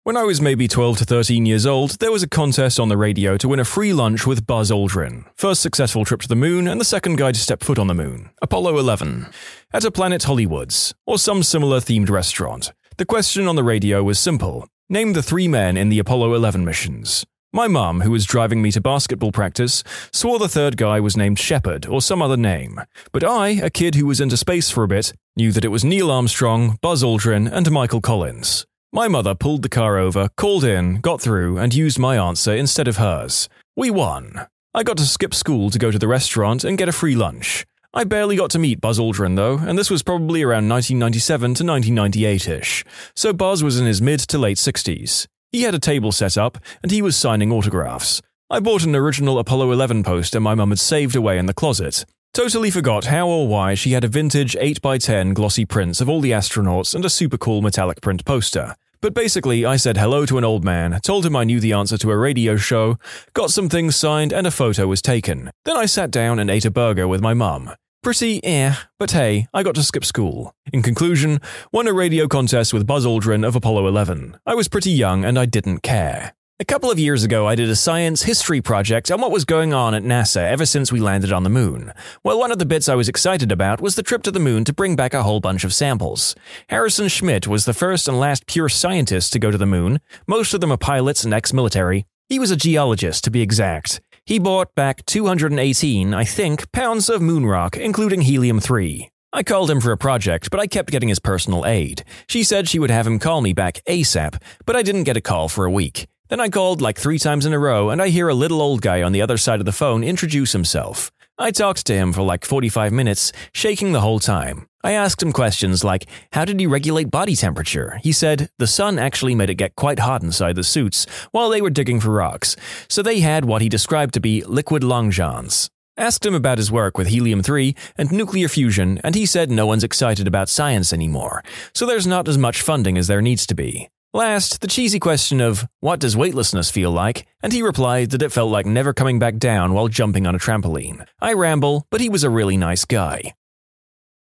When 0.03 0.17
I 0.17 0.23
was 0.23 0.41
maybe 0.41 0.67
12 0.67 0.97
to 0.97 1.05
13 1.05 1.45
years 1.45 1.67
old, 1.67 1.99
there 1.99 2.11
was 2.11 2.23
a 2.23 2.27
contest 2.27 2.79
on 2.79 2.89
the 2.89 2.97
radio 2.97 3.37
to 3.37 3.47
win 3.47 3.59
a 3.59 3.63
free 3.63 3.93
lunch 3.93 4.25
with 4.25 4.47
Buzz 4.47 4.71
Aldrin. 4.71 5.25
First 5.35 5.61
successful 5.61 6.05
trip 6.05 6.21
to 6.21 6.27
the 6.27 6.35
moon, 6.35 6.67
and 6.67 6.81
the 6.81 6.85
second 6.85 7.19
guy 7.19 7.31
to 7.31 7.39
step 7.39 7.61
foot 7.61 7.77
on 7.77 7.85
the 7.85 7.93
moon. 7.93 8.31
Apollo 8.41 8.79
11. 8.79 9.27
At 9.71 9.85
a 9.85 9.91
Planet 9.91 10.23
Hollywoods, 10.23 10.95
or 11.05 11.19
some 11.19 11.43
similar 11.43 11.79
themed 11.79 12.09
restaurant. 12.09 12.73
The 12.97 13.05
question 13.05 13.47
on 13.47 13.55
the 13.55 13.63
radio 13.63 14.01
was 14.01 14.17
simple 14.17 14.67
Name 14.89 15.13
the 15.13 15.21
three 15.21 15.47
men 15.47 15.77
in 15.77 15.89
the 15.89 15.99
Apollo 15.99 16.33
11 16.33 16.65
missions. 16.65 17.23
My 17.53 17.67
mum, 17.67 18.01
who 18.01 18.09
was 18.09 18.25
driving 18.25 18.59
me 18.59 18.71
to 18.71 18.81
basketball 18.81 19.31
practice, 19.31 19.83
swore 20.11 20.39
the 20.39 20.49
third 20.49 20.77
guy 20.77 20.99
was 20.99 21.15
named 21.15 21.37
Shepard 21.37 21.85
or 21.85 22.01
some 22.01 22.23
other 22.23 22.37
name. 22.37 22.81
But 23.11 23.23
I, 23.23 23.49
a 23.49 23.69
kid 23.69 23.93
who 23.93 24.07
was 24.07 24.19
into 24.19 24.35
space 24.35 24.71
for 24.71 24.83
a 24.83 24.87
bit, 24.87 25.13
knew 25.35 25.51
that 25.51 25.65
it 25.65 25.67
was 25.67 25.83
Neil 25.83 26.09
Armstrong, 26.09 26.79
Buzz 26.81 27.03
Aldrin, 27.03 27.51
and 27.51 27.69
Michael 27.69 28.01
Collins. 28.01 28.65
My 28.93 29.07
mother 29.07 29.35
pulled 29.35 29.61
the 29.61 29.69
car 29.69 29.97
over, 29.97 30.27
called 30.35 30.65
in, 30.65 30.99
got 30.99 31.21
through, 31.21 31.57
and 31.57 31.73
used 31.73 31.97
my 31.97 32.17
answer 32.17 32.53
instead 32.53 32.89
of 32.89 32.97
hers. 32.97 33.47
We 33.73 33.89
won. 33.89 34.47
I 34.73 34.83
got 34.83 34.97
to 34.97 35.05
skip 35.05 35.33
school 35.33 35.69
to 35.69 35.79
go 35.79 35.91
to 35.91 35.97
the 35.97 36.09
restaurant 36.09 36.65
and 36.65 36.77
get 36.77 36.89
a 36.89 36.91
free 36.91 37.15
lunch. 37.15 37.65
I 37.93 38.03
barely 38.03 38.35
got 38.35 38.49
to 38.51 38.59
meet 38.59 38.81
Buzz 38.81 38.99
Aldrin, 38.99 39.37
though, 39.37 39.59
and 39.59 39.79
this 39.79 39.89
was 39.89 40.03
probably 40.03 40.43
around 40.43 40.67
1997 40.67 41.41
to 41.41 41.63
1998 41.63 42.49
ish, 42.49 42.83
so 43.15 43.31
Buzz 43.31 43.63
was 43.63 43.79
in 43.79 43.85
his 43.85 44.01
mid 44.01 44.19
to 44.27 44.37
late 44.37 44.57
60s. 44.57 45.25
He 45.53 45.61
had 45.61 45.73
a 45.73 45.79
table 45.79 46.11
set 46.11 46.37
up, 46.37 46.57
and 46.83 46.91
he 46.91 47.01
was 47.01 47.15
signing 47.15 47.49
autographs. 47.49 48.21
I 48.49 48.59
bought 48.59 48.83
an 48.83 48.93
original 48.93 49.39
Apollo 49.39 49.71
11 49.71 50.03
poster 50.03 50.41
my 50.41 50.53
mum 50.53 50.71
had 50.71 50.79
saved 50.79 51.15
away 51.15 51.37
in 51.37 51.45
the 51.45 51.53
closet, 51.53 52.03
Totally 52.33 52.71
forgot 52.71 53.05
how 53.05 53.27
or 53.27 53.45
why 53.45 53.73
she 53.73 53.91
had 53.91 54.05
a 54.05 54.07
vintage 54.07 54.55
8x10 54.55 55.33
glossy 55.33 55.65
prints 55.65 55.99
of 55.99 56.07
all 56.07 56.21
the 56.21 56.31
astronauts 56.31 56.95
and 56.95 57.03
a 57.03 57.09
super 57.09 57.37
cool 57.37 57.61
metallic 57.61 57.99
print 57.99 58.23
poster. 58.23 58.75
But 59.01 59.13
basically, 59.13 59.65
I 59.65 59.75
said 59.75 59.97
hello 59.97 60.25
to 60.25 60.37
an 60.37 60.45
old 60.45 60.63
man, 60.63 60.97
told 61.03 61.25
him 61.25 61.35
I 61.35 61.43
knew 61.43 61.59
the 61.59 61.73
answer 61.73 61.97
to 61.97 62.11
a 62.11 62.17
radio 62.17 62.55
show, 62.55 62.97
got 63.33 63.51
some 63.51 63.67
things 63.67 63.97
signed, 63.97 64.31
and 64.31 64.47
a 64.47 64.51
photo 64.51 64.87
was 64.87 65.01
taken. 65.01 65.51
Then 65.65 65.75
I 65.75 65.85
sat 65.85 66.09
down 66.09 66.39
and 66.39 66.49
ate 66.49 66.63
a 66.63 66.71
burger 66.71 67.05
with 67.05 67.19
my 67.19 67.33
mum. 67.33 67.71
Pretty 68.01 68.41
eh, 68.45 68.75
but 68.97 69.11
hey, 69.11 69.47
I 69.53 69.61
got 69.61 69.75
to 69.75 69.83
skip 69.83 70.05
school. 70.05 70.55
In 70.71 70.81
conclusion, 70.81 71.41
won 71.73 71.87
a 71.87 71.93
radio 71.93 72.29
contest 72.29 72.73
with 72.73 72.87
Buzz 72.87 73.05
Aldrin 73.05 73.45
of 73.45 73.57
Apollo 73.57 73.87
11. 73.87 74.37
I 74.45 74.55
was 74.55 74.69
pretty 74.69 74.91
young 74.91 75.25
and 75.25 75.37
I 75.37 75.45
didn't 75.45 75.79
care. 75.79 76.33
A 76.61 76.63
couple 76.63 76.91
of 76.91 76.99
years 76.99 77.23
ago, 77.23 77.47
I 77.47 77.55
did 77.55 77.71
a 77.71 77.75
science 77.75 78.21
history 78.21 78.61
project 78.61 79.09
on 79.09 79.19
what 79.19 79.31
was 79.31 79.45
going 79.45 79.73
on 79.73 79.95
at 79.95 80.03
NASA 80.03 80.43
ever 80.43 80.63
since 80.63 80.91
we 80.91 80.99
landed 80.99 81.33
on 81.33 81.41
the 81.41 81.49
moon. 81.49 81.91
Well, 82.23 82.37
one 82.37 82.51
of 82.51 82.59
the 82.59 82.67
bits 82.67 82.87
I 82.87 82.93
was 82.93 83.09
excited 83.09 83.51
about 83.51 83.81
was 83.81 83.95
the 83.95 84.03
trip 84.03 84.21
to 84.21 84.31
the 84.31 84.39
moon 84.39 84.63
to 84.65 84.73
bring 84.73 84.95
back 84.95 85.15
a 85.15 85.23
whole 85.23 85.39
bunch 85.39 85.63
of 85.63 85.73
samples. 85.73 86.35
Harrison 86.69 87.07
Schmitt 87.07 87.47
was 87.47 87.65
the 87.65 87.73
first 87.73 88.07
and 88.07 88.19
last 88.19 88.45
pure 88.45 88.69
scientist 88.69 89.33
to 89.33 89.39
go 89.39 89.49
to 89.49 89.57
the 89.57 89.65
moon. 89.65 90.01
Most 90.27 90.53
of 90.53 90.61
them 90.61 90.71
are 90.71 90.77
pilots 90.77 91.23
and 91.23 91.33
ex 91.33 91.51
military. 91.51 92.05
He 92.29 92.37
was 92.37 92.51
a 92.51 92.55
geologist, 92.55 93.23
to 93.23 93.31
be 93.31 93.41
exact. 93.41 93.99
He 94.23 94.37
brought 94.37 94.75
back 94.75 95.03
218, 95.07 96.13
I 96.13 96.23
think, 96.25 96.71
pounds 96.71 97.09
of 97.09 97.23
moon 97.23 97.47
rock, 97.47 97.75
including 97.75 98.21
helium 98.21 98.59
3. 98.59 99.09
I 99.33 99.41
called 99.41 99.71
him 99.71 99.81
for 99.81 99.93
a 99.93 99.97
project, 99.97 100.51
but 100.51 100.59
I 100.59 100.67
kept 100.67 100.91
getting 100.91 101.09
his 101.09 101.17
personal 101.17 101.65
aide. 101.65 102.03
She 102.27 102.43
said 102.43 102.69
she 102.69 102.77
would 102.77 102.91
have 102.91 103.07
him 103.07 103.17
call 103.17 103.41
me 103.41 103.51
back 103.51 103.81
ASAP, 103.87 104.39
but 104.67 104.75
I 104.75 104.83
didn't 104.83 105.05
get 105.05 105.17
a 105.17 105.21
call 105.21 105.49
for 105.49 105.65
a 105.65 105.71
week. 105.71 106.07
Then 106.31 106.39
I 106.39 106.47
called 106.47 106.81
like 106.81 106.97
three 106.97 107.19
times 107.19 107.45
in 107.45 107.51
a 107.51 107.59
row, 107.59 107.89
and 107.89 108.01
I 108.01 108.07
hear 108.07 108.29
a 108.29 108.33
little 108.33 108.61
old 108.61 108.81
guy 108.81 109.03
on 109.03 109.11
the 109.11 109.21
other 109.21 109.37
side 109.37 109.59
of 109.59 109.65
the 109.65 109.73
phone 109.73 110.01
introduce 110.01 110.53
himself. 110.53 111.11
I 111.37 111.51
talked 111.51 111.85
to 111.87 111.93
him 111.93 112.13
for 112.13 112.21
like 112.21 112.45
45 112.45 112.93
minutes, 112.93 113.33
shaking 113.53 113.91
the 113.91 113.99
whole 113.99 114.21
time. 114.21 114.65
I 114.81 114.93
asked 114.93 115.21
him 115.21 115.33
questions 115.33 115.83
like, 115.83 116.05
How 116.31 116.45
did 116.45 116.57
he 116.57 116.67
regulate 116.67 117.11
body 117.11 117.35
temperature? 117.35 117.99
He 118.01 118.13
said, 118.13 118.49
The 118.59 118.65
sun 118.65 118.97
actually 118.97 119.35
made 119.35 119.49
it 119.49 119.55
get 119.55 119.75
quite 119.75 119.99
hot 119.99 120.23
inside 120.23 120.55
the 120.55 120.63
suits 120.63 121.05
while 121.31 121.49
they 121.49 121.61
were 121.61 121.69
digging 121.69 121.99
for 121.99 122.11
rocks, 122.11 122.55
so 122.87 123.01
they 123.01 123.19
had 123.19 123.43
what 123.43 123.61
he 123.61 123.67
described 123.67 124.13
to 124.13 124.21
be 124.21 124.41
liquid 124.45 124.85
long 124.85 125.11
johns. 125.11 125.69
Asked 125.97 126.25
him 126.25 126.33
about 126.33 126.59
his 126.59 126.71
work 126.71 126.97
with 126.97 127.07
helium 127.07 127.43
3 127.43 127.75
and 127.97 128.09
nuclear 128.09 128.47
fusion, 128.47 129.01
and 129.03 129.15
he 129.15 129.25
said 129.25 129.51
no 129.51 129.65
one's 129.65 129.83
excited 129.83 130.29
about 130.29 130.47
science 130.47 130.93
anymore, 130.93 131.43
so 131.75 131.85
there's 131.85 132.07
not 132.07 132.29
as 132.29 132.37
much 132.37 132.61
funding 132.61 132.97
as 132.97 133.07
there 133.07 133.21
needs 133.21 133.45
to 133.47 133.53
be. 133.53 133.89
Last, 134.13 134.59
the 134.59 134.67
cheesy 134.67 134.99
question 134.99 135.39
of, 135.39 135.69
what 135.79 136.01
does 136.01 136.17
weightlessness 136.17 136.69
feel 136.69 136.91
like? 136.91 137.25
And 137.41 137.53
he 137.53 137.61
replied 137.63 138.09
that 138.09 138.21
it 138.21 138.33
felt 138.33 138.51
like 138.51 138.65
never 138.65 138.91
coming 138.91 139.19
back 139.19 139.37
down 139.37 139.71
while 139.71 139.87
jumping 139.87 140.27
on 140.27 140.35
a 140.35 140.37
trampoline. 140.37 141.07
I 141.21 141.31
ramble, 141.31 141.87
but 141.89 142.01
he 142.01 142.09
was 142.09 142.25
a 142.25 142.29
really 142.29 142.57
nice 142.57 142.83
guy. 142.83 143.33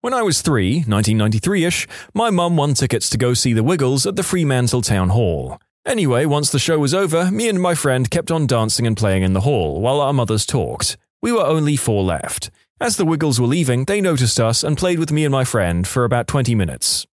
When 0.01 0.15
I 0.15 0.23
was 0.23 0.43
three, 0.43 0.77
1993 0.77 1.65
ish, 1.65 1.89
my 2.15 2.31
mum 2.31 2.57
won 2.57 2.75
tickets 2.75 3.11
to 3.11 3.19
go 3.19 3.35
see 3.35 3.53
the 3.53 3.65
Wiggles 3.65 4.07
at 4.07 4.15
the 4.15 4.23
Fremantle 4.23 4.83
Town 4.83 5.09
Hall. 5.09 5.59
Anyway, 5.85 6.25
once 6.25 6.51
the 6.51 6.61
show 6.61 6.79
was 6.79 6.95
over, 6.95 7.29
me 7.33 7.49
and 7.49 7.61
my 7.61 7.75
friend 7.75 8.09
kept 8.09 8.31
on 8.31 8.47
dancing 8.47 8.87
and 8.87 8.97
playing 8.97 9.25
in 9.25 9.33
the 9.33 9.41
hall 9.41 9.81
while 9.81 10.01
our 10.01 10.13
mothers 10.13 10.47
talked. 10.47 10.97
We 11.21 11.33
were 11.33 11.45
only 11.45 11.75
four 11.75 12.05
left. 12.05 12.53
As 12.81 12.97
the 12.97 13.05
Wiggles 13.05 13.41
were 13.41 13.49
leaving, 13.49 13.87
they 13.87 14.01
noticed 14.01 14.39
us 14.39 14.63
and 14.63 14.79
played 14.79 15.01
with 15.01 15.11
me 15.11 15.25
and 15.25 15.33
my 15.33 15.43
friend 15.43 15.85
for 15.85 16.05
about 16.05 16.29
20 16.29 16.55
minutes. 16.55 17.09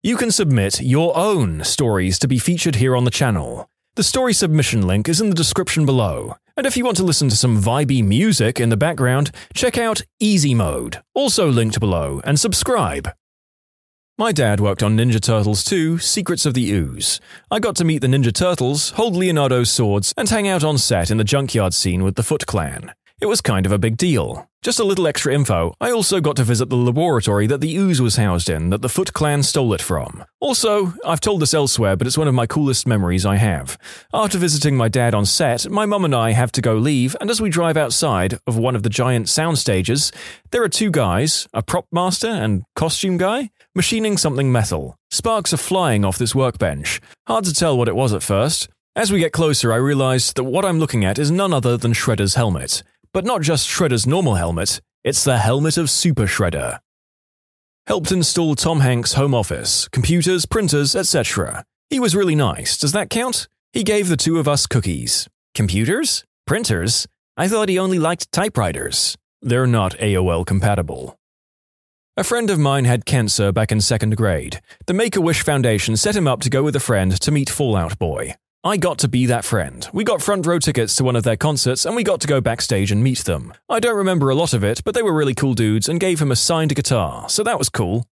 You 0.00 0.16
can 0.16 0.30
submit 0.30 0.80
your 0.80 1.16
own 1.16 1.64
stories 1.64 2.20
to 2.20 2.28
be 2.28 2.38
featured 2.38 2.76
here 2.76 2.94
on 2.94 3.02
the 3.02 3.10
channel. 3.10 3.68
The 3.96 4.04
story 4.04 4.32
submission 4.32 4.86
link 4.86 5.08
is 5.08 5.20
in 5.20 5.28
the 5.28 5.34
description 5.34 5.86
below. 5.86 6.36
And 6.56 6.66
if 6.66 6.76
you 6.76 6.84
want 6.84 6.96
to 6.98 7.02
listen 7.02 7.28
to 7.30 7.36
some 7.36 7.60
vibey 7.60 8.04
music 8.04 8.60
in 8.60 8.68
the 8.68 8.76
background, 8.76 9.32
check 9.54 9.76
out 9.76 10.02
Easy 10.20 10.54
Mode, 10.54 11.02
also 11.16 11.50
linked 11.50 11.80
below, 11.80 12.20
and 12.22 12.38
subscribe. 12.38 13.10
My 14.16 14.30
dad 14.30 14.60
worked 14.60 14.84
on 14.84 14.96
Ninja 14.96 15.20
Turtles 15.20 15.64
2 15.64 15.98
Secrets 15.98 16.46
of 16.46 16.54
the 16.54 16.70
Ooze. 16.70 17.20
I 17.50 17.58
got 17.58 17.74
to 17.74 17.84
meet 17.84 17.98
the 17.98 18.06
Ninja 18.06 18.32
Turtles, 18.32 18.90
hold 18.90 19.16
Leonardo's 19.16 19.72
swords, 19.72 20.14
and 20.16 20.28
hang 20.28 20.46
out 20.46 20.62
on 20.62 20.78
set 20.78 21.10
in 21.10 21.18
the 21.18 21.24
junkyard 21.24 21.74
scene 21.74 22.04
with 22.04 22.14
the 22.14 22.22
Foot 22.22 22.46
Clan. 22.46 22.92
It 23.20 23.26
was 23.26 23.40
kind 23.40 23.66
of 23.66 23.72
a 23.72 23.80
big 23.80 23.96
deal. 23.96 24.48
Just 24.62 24.78
a 24.78 24.84
little 24.84 25.08
extra 25.08 25.34
info, 25.34 25.74
I 25.80 25.90
also 25.90 26.20
got 26.20 26.36
to 26.36 26.44
visit 26.44 26.68
the 26.68 26.76
laboratory 26.76 27.48
that 27.48 27.60
the 27.60 27.76
ooze 27.76 28.00
was 28.00 28.14
housed 28.14 28.48
in 28.48 28.70
that 28.70 28.80
the 28.80 28.88
Foot 28.88 29.12
Clan 29.12 29.42
stole 29.42 29.74
it 29.74 29.82
from. 29.82 30.24
Also, 30.38 30.94
I've 31.04 31.18
told 31.18 31.42
this 31.42 31.52
elsewhere, 31.52 31.96
but 31.96 32.06
it's 32.06 32.16
one 32.16 32.28
of 32.28 32.34
my 32.34 32.46
coolest 32.46 32.86
memories 32.86 33.26
I 33.26 33.34
have. 33.34 33.76
After 34.14 34.38
visiting 34.38 34.76
my 34.76 34.86
dad 34.86 35.14
on 35.14 35.26
set, 35.26 35.68
my 35.68 35.84
mum 35.84 36.04
and 36.04 36.14
I 36.14 36.30
have 36.30 36.52
to 36.52 36.60
go 36.60 36.76
leave, 36.76 37.16
and 37.20 37.28
as 37.28 37.40
we 37.40 37.50
drive 37.50 37.76
outside 37.76 38.38
of 38.46 38.56
one 38.56 38.76
of 38.76 38.84
the 38.84 38.88
giant 38.88 39.28
sound 39.28 39.58
stages, 39.58 40.12
there 40.52 40.62
are 40.62 40.68
two 40.68 40.92
guys, 40.92 41.48
a 41.52 41.60
prop 41.60 41.86
master 41.90 42.28
and 42.28 42.62
costume 42.76 43.16
guy, 43.16 43.50
machining 43.74 44.16
something 44.16 44.52
metal. 44.52 44.96
Sparks 45.10 45.52
are 45.52 45.56
flying 45.56 46.04
off 46.04 46.18
this 46.18 46.36
workbench. 46.36 47.00
Hard 47.26 47.46
to 47.46 47.52
tell 47.52 47.76
what 47.76 47.88
it 47.88 47.96
was 47.96 48.12
at 48.12 48.22
first. 48.22 48.68
As 48.94 49.10
we 49.10 49.18
get 49.18 49.32
closer, 49.32 49.72
I 49.72 49.76
realize 49.76 50.32
that 50.34 50.44
what 50.44 50.64
I'm 50.64 50.78
looking 50.78 51.04
at 51.04 51.18
is 51.18 51.32
none 51.32 51.52
other 51.52 51.76
than 51.76 51.92
Shredder's 51.94 52.34
helmet. 52.36 52.84
But 53.12 53.24
not 53.24 53.42
just 53.42 53.68
Shredder's 53.68 54.06
normal 54.06 54.34
helmet, 54.34 54.80
it's 55.04 55.24
the 55.24 55.38
helmet 55.38 55.76
of 55.76 55.90
Super 55.90 56.26
Shredder. 56.26 56.78
Helped 57.86 58.12
install 58.12 58.54
Tom 58.54 58.80
Hanks' 58.80 59.14
home 59.14 59.34
office, 59.34 59.88
computers, 59.88 60.44
printers, 60.44 60.94
etc. 60.94 61.64
He 61.88 61.98
was 61.98 62.14
really 62.14 62.34
nice. 62.34 62.76
Does 62.76 62.92
that 62.92 63.08
count? 63.08 63.48
He 63.72 63.82
gave 63.82 64.08
the 64.08 64.16
two 64.16 64.38
of 64.38 64.46
us 64.46 64.66
cookies. 64.66 65.26
Computers? 65.54 66.24
Printers? 66.46 67.06
I 67.36 67.48
thought 67.48 67.68
he 67.68 67.78
only 67.78 67.98
liked 67.98 68.30
typewriters. 68.30 69.16
They're 69.40 69.66
not 69.66 69.96
AOL 69.98 70.44
compatible. 70.44 71.18
A 72.16 72.24
friend 72.24 72.50
of 72.50 72.58
mine 72.58 72.84
had 72.84 73.06
cancer 73.06 73.52
back 73.52 73.70
in 73.70 73.80
second 73.80 74.16
grade. 74.16 74.60
The 74.86 74.92
Make 74.92 75.14
a 75.14 75.20
Wish 75.20 75.42
Foundation 75.42 75.96
set 75.96 76.16
him 76.16 76.26
up 76.26 76.40
to 76.40 76.50
go 76.50 76.64
with 76.64 76.74
a 76.74 76.80
friend 76.80 77.12
to 77.20 77.30
meet 77.30 77.48
Fall 77.48 77.76
Out 77.76 77.96
Boy. 77.98 78.34
I 78.64 78.76
got 78.76 78.98
to 78.98 79.08
be 79.08 79.26
that 79.26 79.44
friend. 79.44 79.86
We 79.92 80.02
got 80.02 80.20
front 80.20 80.44
row 80.44 80.58
tickets 80.58 80.96
to 80.96 81.04
one 81.04 81.14
of 81.14 81.22
their 81.22 81.36
concerts 81.36 81.84
and 81.84 81.94
we 81.94 82.02
got 82.02 82.20
to 82.22 82.26
go 82.26 82.40
backstage 82.40 82.90
and 82.90 83.04
meet 83.04 83.20
them. 83.20 83.54
I 83.68 83.78
don't 83.78 83.96
remember 83.96 84.30
a 84.30 84.34
lot 84.34 84.52
of 84.52 84.64
it, 84.64 84.82
but 84.84 84.94
they 84.94 85.02
were 85.02 85.14
really 85.14 85.34
cool 85.34 85.54
dudes 85.54 85.88
and 85.88 86.00
gave 86.00 86.20
him 86.20 86.32
a 86.32 86.36
signed 86.36 86.74
guitar, 86.74 87.28
so 87.28 87.44
that 87.44 87.58
was 87.58 87.68
cool. 87.68 88.08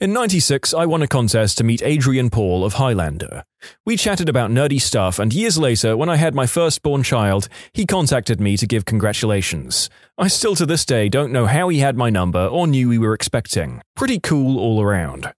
In 0.00 0.12
96, 0.12 0.74
I 0.74 0.84
won 0.84 1.02
a 1.02 1.08
contest 1.08 1.58
to 1.58 1.64
meet 1.64 1.82
Adrian 1.82 2.28
Paul 2.28 2.62
of 2.62 2.74
Highlander. 2.74 3.42
We 3.84 3.96
chatted 3.96 4.28
about 4.28 4.50
nerdy 4.52 4.80
stuff, 4.80 5.18
and 5.18 5.32
years 5.32 5.58
later, 5.58 5.96
when 5.96 6.08
I 6.08 6.14
had 6.16 6.36
my 6.36 6.46
firstborn 6.46 7.02
child, 7.02 7.48
he 7.72 7.84
contacted 7.84 8.40
me 8.40 8.56
to 8.58 8.66
give 8.66 8.84
congratulations. 8.84 9.90
I 10.16 10.28
still 10.28 10.54
to 10.54 10.66
this 10.66 10.84
day 10.84 11.08
don't 11.08 11.32
know 11.32 11.46
how 11.46 11.68
he 11.68 11.78
had 11.78 11.96
my 11.96 12.10
number 12.10 12.46
or 12.46 12.68
knew 12.68 12.88
we 12.88 12.98
were 12.98 13.14
expecting. 13.14 13.82
Pretty 13.96 14.20
cool 14.20 14.60
all 14.60 14.80
around. 14.80 15.32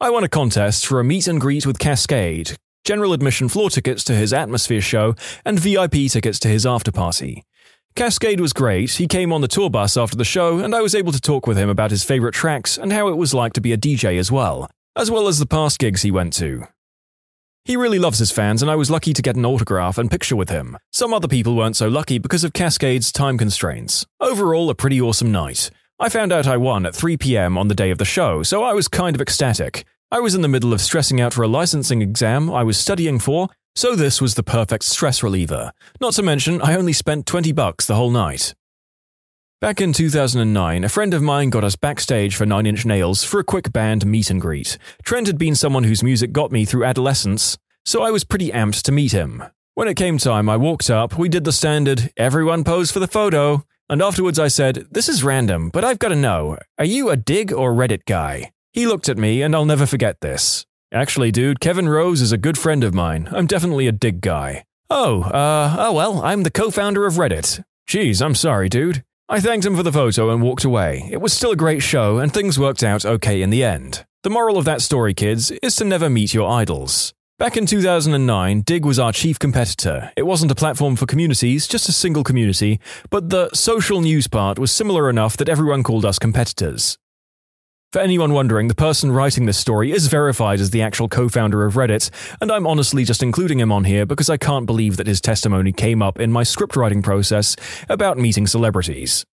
I 0.00 0.10
won 0.10 0.22
a 0.22 0.28
contest 0.28 0.86
for 0.86 1.00
a 1.00 1.04
meet 1.04 1.26
and 1.26 1.40
greet 1.40 1.66
with 1.66 1.80
Kaskade, 1.80 2.56
general 2.88 3.12
admission 3.12 3.50
floor 3.50 3.68
tickets 3.68 4.02
to 4.02 4.14
his 4.14 4.32
Atmosphere 4.32 4.80
show, 4.80 5.14
and 5.44 5.60
VIP 5.60 6.10
tickets 6.10 6.38
to 6.38 6.48
his 6.48 6.64
after 6.64 6.90
party. 6.90 7.44
Kaskade 7.94 8.40
was 8.40 8.54
great. 8.54 8.92
He 8.92 9.06
came 9.06 9.30
on 9.30 9.42
the 9.42 9.46
tour 9.46 9.68
bus 9.68 9.98
after 9.98 10.16
the 10.16 10.24
show, 10.24 10.60
and 10.60 10.74
I 10.74 10.80
was 10.80 10.94
able 10.94 11.12
to 11.12 11.20
talk 11.20 11.46
with 11.46 11.58
him 11.58 11.68
about 11.68 11.90
his 11.90 12.02
favorite 12.02 12.32
tracks 12.32 12.78
and 12.78 12.90
how 12.90 13.08
it 13.08 13.18
was 13.18 13.34
like 13.34 13.52
to 13.52 13.60
be 13.60 13.74
a 13.74 13.76
DJ 13.76 14.18
as 14.18 14.32
well, 14.32 14.70
as 14.96 15.10
well 15.10 15.28
as 15.28 15.38
the 15.38 15.44
past 15.44 15.78
gigs 15.78 16.00
he 16.00 16.10
went 16.10 16.32
to. 16.34 16.66
He 17.66 17.76
really 17.76 17.98
loves 17.98 18.20
his 18.20 18.30
fans, 18.30 18.62
and 18.62 18.70
I 18.70 18.76
was 18.76 18.90
lucky 18.90 19.12
to 19.12 19.20
get 19.20 19.36
an 19.36 19.44
autograph 19.44 19.98
and 19.98 20.10
picture 20.10 20.36
with 20.36 20.48
him. 20.48 20.78
Some 20.90 21.12
other 21.12 21.28
people 21.28 21.54
weren't 21.54 21.76
so 21.76 21.88
lucky 21.88 22.16
because 22.16 22.42
of 22.42 22.54
Kaskade's 22.54 23.12
time 23.12 23.36
constraints. 23.36 24.06
Overall, 24.18 24.70
a 24.70 24.74
pretty 24.74 24.98
awesome 24.98 25.30
night. 25.30 25.70
I 26.00 26.08
found 26.08 26.32
out 26.32 26.46
I 26.46 26.56
won 26.56 26.86
at 26.86 26.94
3 26.94 27.18
pm 27.18 27.58
on 27.58 27.68
the 27.68 27.74
day 27.74 27.90
of 27.90 27.98
the 27.98 28.06
show, 28.06 28.42
so 28.42 28.62
I 28.62 28.72
was 28.72 28.88
kind 28.88 29.14
of 29.14 29.20
ecstatic. 29.20 29.84
I 30.10 30.20
was 30.20 30.34
in 30.34 30.40
the 30.40 30.48
middle 30.48 30.72
of 30.72 30.80
stressing 30.80 31.20
out 31.20 31.34
for 31.34 31.42
a 31.42 31.48
licensing 31.48 32.00
exam 32.00 32.50
I 32.50 32.62
was 32.62 32.78
studying 32.78 33.18
for, 33.18 33.48
so 33.76 33.94
this 33.94 34.22
was 34.22 34.36
the 34.36 34.42
perfect 34.42 34.84
stress 34.84 35.22
reliever. 35.22 35.70
Not 36.00 36.14
to 36.14 36.22
mention, 36.22 36.62
I 36.62 36.76
only 36.76 36.94
spent 36.94 37.26
20 37.26 37.52
bucks 37.52 37.84
the 37.84 37.94
whole 37.94 38.10
night. 38.10 38.54
Back 39.60 39.82
in 39.82 39.92
2009, 39.92 40.82
a 40.82 40.88
friend 40.88 41.12
of 41.12 41.20
mine 41.20 41.50
got 41.50 41.62
us 41.62 41.76
backstage 41.76 42.36
for 42.36 42.46
Nine 42.46 42.64
Inch 42.64 42.86
Nails 42.86 43.22
for 43.22 43.38
a 43.38 43.44
quick 43.44 43.70
band 43.70 44.06
meet 44.06 44.30
and 44.30 44.40
greet. 44.40 44.78
Trent 45.02 45.26
had 45.26 45.36
been 45.36 45.54
someone 45.54 45.84
whose 45.84 46.02
music 46.02 46.32
got 46.32 46.52
me 46.52 46.64
through 46.64 46.84
adolescence, 46.84 47.58
so 47.84 48.02
I 48.02 48.10
was 48.10 48.24
pretty 48.24 48.50
amped 48.50 48.80
to 48.84 48.92
meet 48.92 49.12
him. 49.12 49.44
When 49.74 49.88
it 49.88 49.96
came 49.98 50.16
time, 50.16 50.48
I 50.48 50.56
walked 50.56 50.88
up, 50.88 51.18
we 51.18 51.28
did 51.28 51.44
the 51.44 51.52
standard, 51.52 52.10
everyone 52.16 52.64
pose 52.64 52.90
for 52.90 52.98
the 52.98 53.06
photo, 53.06 53.62
and 53.90 54.00
afterwards 54.00 54.38
I 54.38 54.48
said, 54.48 54.86
This 54.90 55.10
is 55.10 55.22
random, 55.22 55.68
but 55.68 55.84
I've 55.84 55.98
got 55.98 56.08
to 56.08 56.16
know, 56.16 56.56
are 56.78 56.86
you 56.86 57.10
a 57.10 57.16
Digg 57.16 57.52
or 57.52 57.74
Reddit 57.74 58.06
guy? 58.06 58.52
He 58.78 58.86
looked 58.86 59.08
at 59.08 59.18
me, 59.18 59.42
and 59.42 59.56
I'll 59.56 59.64
never 59.64 59.86
forget 59.86 60.20
this. 60.20 60.64
Actually, 60.92 61.32
dude, 61.32 61.58
Kevin 61.58 61.88
Rose 61.88 62.20
is 62.20 62.30
a 62.30 62.38
good 62.38 62.56
friend 62.56 62.84
of 62.84 62.94
mine. 62.94 63.28
I'm 63.32 63.48
definitely 63.48 63.88
a 63.88 63.92
Digg 63.92 64.20
guy. 64.20 64.62
Oh, 64.88 65.22
uh, 65.22 65.74
oh 65.76 65.92
well, 65.92 66.22
I'm 66.22 66.44
the 66.44 66.50
co 66.52 66.70
founder 66.70 67.04
of 67.04 67.14
Reddit. 67.14 67.64
Geez, 67.88 68.22
I'm 68.22 68.36
sorry, 68.36 68.68
dude. 68.68 69.02
I 69.28 69.40
thanked 69.40 69.66
him 69.66 69.74
for 69.74 69.82
the 69.82 69.90
photo 69.90 70.30
and 70.30 70.44
walked 70.44 70.62
away. 70.62 71.08
It 71.10 71.16
was 71.16 71.32
still 71.32 71.50
a 71.50 71.56
great 71.56 71.82
show, 71.82 72.18
and 72.18 72.32
things 72.32 72.56
worked 72.56 72.84
out 72.84 73.04
okay 73.04 73.42
in 73.42 73.50
the 73.50 73.64
end. 73.64 74.06
The 74.22 74.30
moral 74.30 74.56
of 74.56 74.64
that 74.66 74.80
story, 74.80 75.12
kids, 75.12 75.50
is 75.50 75.74
to 75.74 75.84
never 75.84 76.08
meet 76.08 76.32
your 76.32 76.48
idols. 76.48 77.12
Back 77.36 77.56
in 77.56 77.66
2009, 77.66 78.60
Digg 78.60 78.84
was 78.84 79.00
our 79.00 79.10
chief 79.10 79.40
competitor. 79.40 80.12
It 80.16 80.22
wasn't 80.22 80.52
a 80.52 80.54
platform 80.54 80.94
for 80.94 81.06
communities, 81.06 81.66
just 81.66 81.88
a 81.88 81.92
single 81.92 82.22
community, 82.22 82.78
but 83.10 83.30
the 83.30 83.50
social 83.54 84.00
news 84.00 84.28
part 84.28 84.56
was 84.56 84.70
similar 84.70 85.10
enough 85.10 85.36
that 85.38 85.48
everyone 85.48 85.82
called 85.82 86.04
us 86.04 86.20
competitors. 86.20 86.96
For 87.90 88.00
anyone 88.00 88.34
wondering, 88.34 88.68
the 88.68 88.74
person 88.74 89.12
writing 89.12 89.46
this 89.46 89.56
story 89.56 89.92
is 89.92 90.08
verified 90.08 90.60
as 90.60 90.68
the 90.68 90.82
actual 90.82 91.08
co 91.08 91.30
founder 91.30 91.64
of 91.64 91.72
Reddit, 91.72 92.10
and 92.38 92.52
I'm 92.52 92.66
honestly 92.66 93.02
just 93.02 93.22
including 93.22 93.60
him 93.60 93.72
on 93.72 93.84
here 93.84 94.04
because 94.04 94.28
I 94.28 94.36
can't 94.36 94.66
believe 94.66 94.98
that 94.98 95.06
his 95.06 95.22
testimony 95.22 95.72
came 95.72 96.02
up 96.02 96.20
in 96.20 96.30
my 96.30 96.42
scriptwriting 96.42 97.02
process 97.02 97.56
about 97.88 98.18
meeting 98.18 98.46
celebrities. 98.46 99.24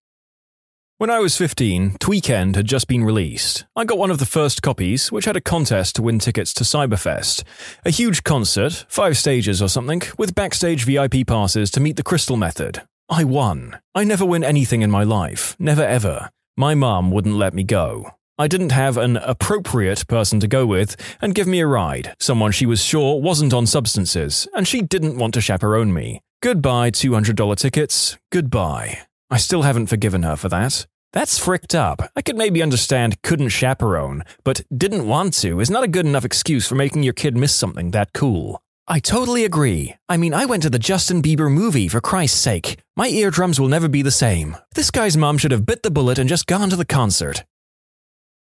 When 0.99 1.09
I 1.09 1.19
was 1.19 1.35
15, 1.35 1.97
Tweekend 1.99 2.55
had 2.55 2.65
just 2.65 2.87
been 2.87 3.03
released. 3.03 3.65
I 3.75 3.83
got 3.83 3.97
one 3.97 4.09
of 4.09 4.19
the 4.19 4.25
first 4.25 4.61
copies, 4.61 5.11
which 5.11 5.25
had 5.25 5.35
a 5.35 5.41
contest 5.41 5.97
to 5.97 6.01
win 6.01 6.19
tickets 6.19 6.53
to 6.53 6.63
Cyberfest. 6.63 7.43
A 7.83 7.89
huge 7.89 8.23
concert, 8.23 8.85
five 8.87 9.17
stages 9.17 9.61
or 9.61 9.67
something, 9.67 10.01
with 10.17 10.33
backstage 10.33 10.85
VIP 10.85 11.27
passes 11.27 11.69
to 11.71 11.81
meet 11.81 11.97
the 11.97 12.03
Crystal 12.03 12.37
Method. 12.37 12.83
I 13.09 13.25
won. 13.25 13.79
I 13.93 14.05
never 14.05 14.25
win 14.25 14.45
anything 14.45 14.81
in 14.81 14.89
my 14.89 15.03
life, 15.03 15.57
never 15.59 15.83
ever. 15.83 16.29
My 16.55 16.73
mum 16.73 17.11
wouldn't 17.11 17.35
let 17.35 17.53
me 17.53 17.65
go. 17.65 18.11
I 18.37 18.49
didn't 18.49 18.73
have 18.73 18.97
an 18.97 19.15
appropriate 19.15 20.05
person 20.07 20.41
to 20.41 20.47
go 20.47 20.65
with 20.65 20.97
and 21.21 21.33
give 21.33 21.47
me 21.47 21.61
a 21.61 21.67
ride, 21.67 22.15
someone 22.19 22.51
she 22.51 22.65
was 22.65 22.83
sure 22.83 23.21
wasn't 23.21 23.53
on 23.53 23.65
substances, 23.65 24.45
and 24.53 24.67
she 24.67 24.81
didn't 24.81 25.17
want 25.17 25.33
to 25.35 25.41
chaperone 25.41 25.93
me. 25.93 26.21
Goodbye, 26.41 26.91
$200 26.91 27.55
tickets. 27.55 28.17
Goodbye. 28.33 28.99
I 29.29 29.37
still 29.37 29.61
haven't 29.61 29.87
forgiven 29.87 30.23
her 30.23 30.35
for 30.35 30.49
that. 30.49 30.85
That's 31.13 31.39
fricked 31.39 31.73
up. 31.73 32.11
I 32.13 32.21
could 32.21 32.35
maybe 32.35 32.61
understand 32.61 33.21
couldn't 33.21 33.49
chaperone, 33.49 34.23
but 34.43 34.65
didn't 34.75 35.07
want 35.07 35.33
to 35.35 35.61
is 35.61 35.69
not 35.69 35.85
a 35.85 35.93
good 35.95 36.05
enough 36.05 36.25
excuse 36.25 36.67
for 36.67 36.75
making 36.75 37.03
your 37.03 37.13
kid 37.13 37.37
miss 37.37 37.55
something 37.55 37.91
that 37.91 38.11
cool. 38.11 38.61
I 38.85 38.99
totally 38.99 39.45
agree. 39.45 39.95
I 40.09 40.17
mean, 40.17 40.33
I 40.33 40.45
went 40.45 40.61
to 40.63 40.69
the 40.69 40.77
Justin 40.77 41.21
Bieber 41.21 41.49
movie, 41.49 41.87
for 41.87 42.01
Christ's 42.01 42.41
sake. 42.41 42.79
My 42.97 43.07
eardrums 43.07 43.61
will 43.61 43.69
never 43.69 43.87
be 43.87 44.01
the 44.01 44.11
same. 44.11 44.57
This 44.75 44.91
guy's 44.91 45.15
mom 45.15 45.37
should 45.37 45.51
have 45.51 45.65
bit 45.65 45.83
the 45.83 45.89
bullet 45.89 46.19
and 46.19 46.27
just 46.27 46.47
gone 46.47 46.69
to 46.69 46.75
the 46.75 46.85
concert. 46.85 47.45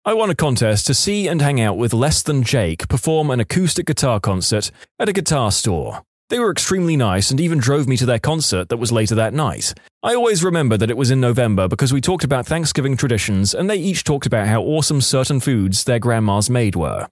I 0.10 0.14
won 0.14 0.32
a 0.32 0.36
contest 0.36 0.88
to 0.88 0.96
see 0.96 1.28
and 1.28 1.40
hang 1.40 1.62
out 1.62 1.78
with 1.78 1.94
Less 1.94 2.24
Than 2.24 2.42
Jake 2.42 2.88
perform 2.88 3.30
an 3.30 3.40
acoustic 3.40 3.86
guitar 3.86 4.20
concert 4.20 4.72
at 4.98 5.08
a 5.08 5.14
guitar 5.14 5.52
store. 5.52 6.02
They 6.30 6.40
were 6.40 6.50
extremely 6.50 6.98
nice 6.98 7.30
and 7.30 7.40
even 7.40 7.60
drove 7.60 7.88
me 7.88 7.96
to 7.98 8.08
their 8.08 8.18
concert 8.18 8.70
that 8.70 8.78
was 8.78 8.92
later 8.92 9.14
that 9.14 9.36
night. 9.36 9.76
I 10.02 10.16
always 10.16 10.44
remember 10.44 10.78
that 10.78 10.90
it 10.90 10.98
was 10.98 11.12
in 11.12 11.22
November 11.22 11.68
because 11.68 11.94
we 11.94 12.02
talked 12.02 12.24
about 12.24 12.48
Thanksgiving 12.48 12.98
traditions 12.98 13.54
and 13.54 13.70
they 13.70 13.76
each 13.76 14.04
talked 14.04 14.26
about 14.26 14.48
how 14.48 14.64
awesome 14.64 15.00
certain 15.00 15.40
foods 15.40 15.84
their 15.84 16.00
grandmas 16.00 16.50
made 16.50 16.76
were. 16.76 17.08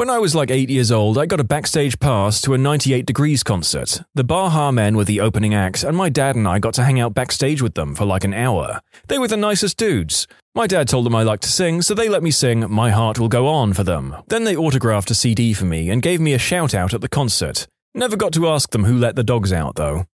When 0.00 0.08
I 0.08 0.16
was 0.16 0.34
like 0.34 0.50
8 0.50 0.70
years 0.70 0.90
old, 0.90 1.18
I 1.18 1.26
got 1.26 1.40
a 1.40 1.44
backstage 1.44 2.00
pass 2.00 2.40
to 2.40 2.54
a 2.54 2.58
98 2.58 3.04
Degrees 3.04 3.42
concert. 3.42 4.00
The 4.14 4.24
Baha 4.24 4.72
Men 4.72 4.96
were 4.96 5.04
the 5.04 5.20
opening 5.20 5.52
act, 5.52 5.84
and 5.84 5.94
my 5.94 6.08
dad 6.08 6.36
and 6.36 6.48
I 6.48 6.58
got 6.58 6.72
to 6.76 6.84
hang 6.84 6.98
out 6.98 7.12
backstage 7.12 7.60
with 7.60 7.74
them 7.74 7.94
for 7.94 8.06
like 8.06 8.24
an 8.24 8.32
hour. 8.32 8.80
They 9.08 9.18
were 9.18 9.28
the 9.28 9.36
nicest 9.36 9.76
dudes. 9.76 10.26
My 10.54 10.66
dad 10.66 10.88
told 10.88 11.04
them 11.04 11.14
I 11.14 11.22
liked 11.22 11.42
to 11.42 11.50
sing, 11.50 11.82
so 11.82 11.92
they 11.92 12.08
let 12.08 12.22
me 12.22 12.30
sing 12.30 12.64
My 12.72 12.90
Heart 12.90 13.18
Will 13.18 13.28
Go 13.28 13.46
On 13.46 13.74
for 13.74 13.84
them. 13.84 14.16
Then 14.28 14.44
they 14.44 14.56
autographed 14.56 15.10
a 15.10 15.14
CD 15.14 15.52
for 15.52 15.66
me 15.66 15.90
and 15.90 16.00
gave 16.00 16.18
me 16.18 16.32
a 16.32 16.38
shout 16.38 16.72
out 16.72 16.94
at 16.94 17.02
the 17.02 17.06
concert. 17.06 17.66
Never 17.94 18.16
got 18.16 18.32
to 18.32 18.48
ask 18.48 18.70
them 18.70 18.84
who 18.84 18.96
let 18.96 19.16
the 19.16 19.22
dogs 19.22 19.52
out, 19.52 19.74
though. 19.74 20.06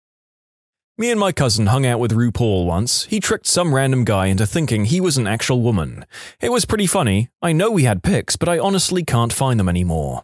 Me 0.99 1.11
and 1.11 1.21
my 1.21 1.31
cousin 1.31 1.67
hung 1.67 1.85
out 1.85 2.01
with 2.01 2.13
RuPaul 2.13 2.65
once. 2.65 3.05
He 3.05 3.21
tricked 3.21 3.47
some 3.47 3.75
random 3.75 4.03
guy 4.03 4.29
into 4.29 4.47
thinking 4.47 4.87
he 4.87 4.99
was 4.99 5.19
an 5.19 5.27
actual 5.27 5.61
woman. 5.61 6.07
It 6.41 6.51
was 6.51 6.65
pretty 6.65 6.87
funny. 6.87 7.29
I 7.43 7.53
know 7.53 7.71
we 7.71 7.83
had 7.83 8.03
pics, 8.03 8.37
but 8.37 8.49
I 8.49 8.59
honestly 8.59 9.05
can't 9.05 9.31
find 9.31 9.61
them 9.61 9.69
anymore. 9.69 10.23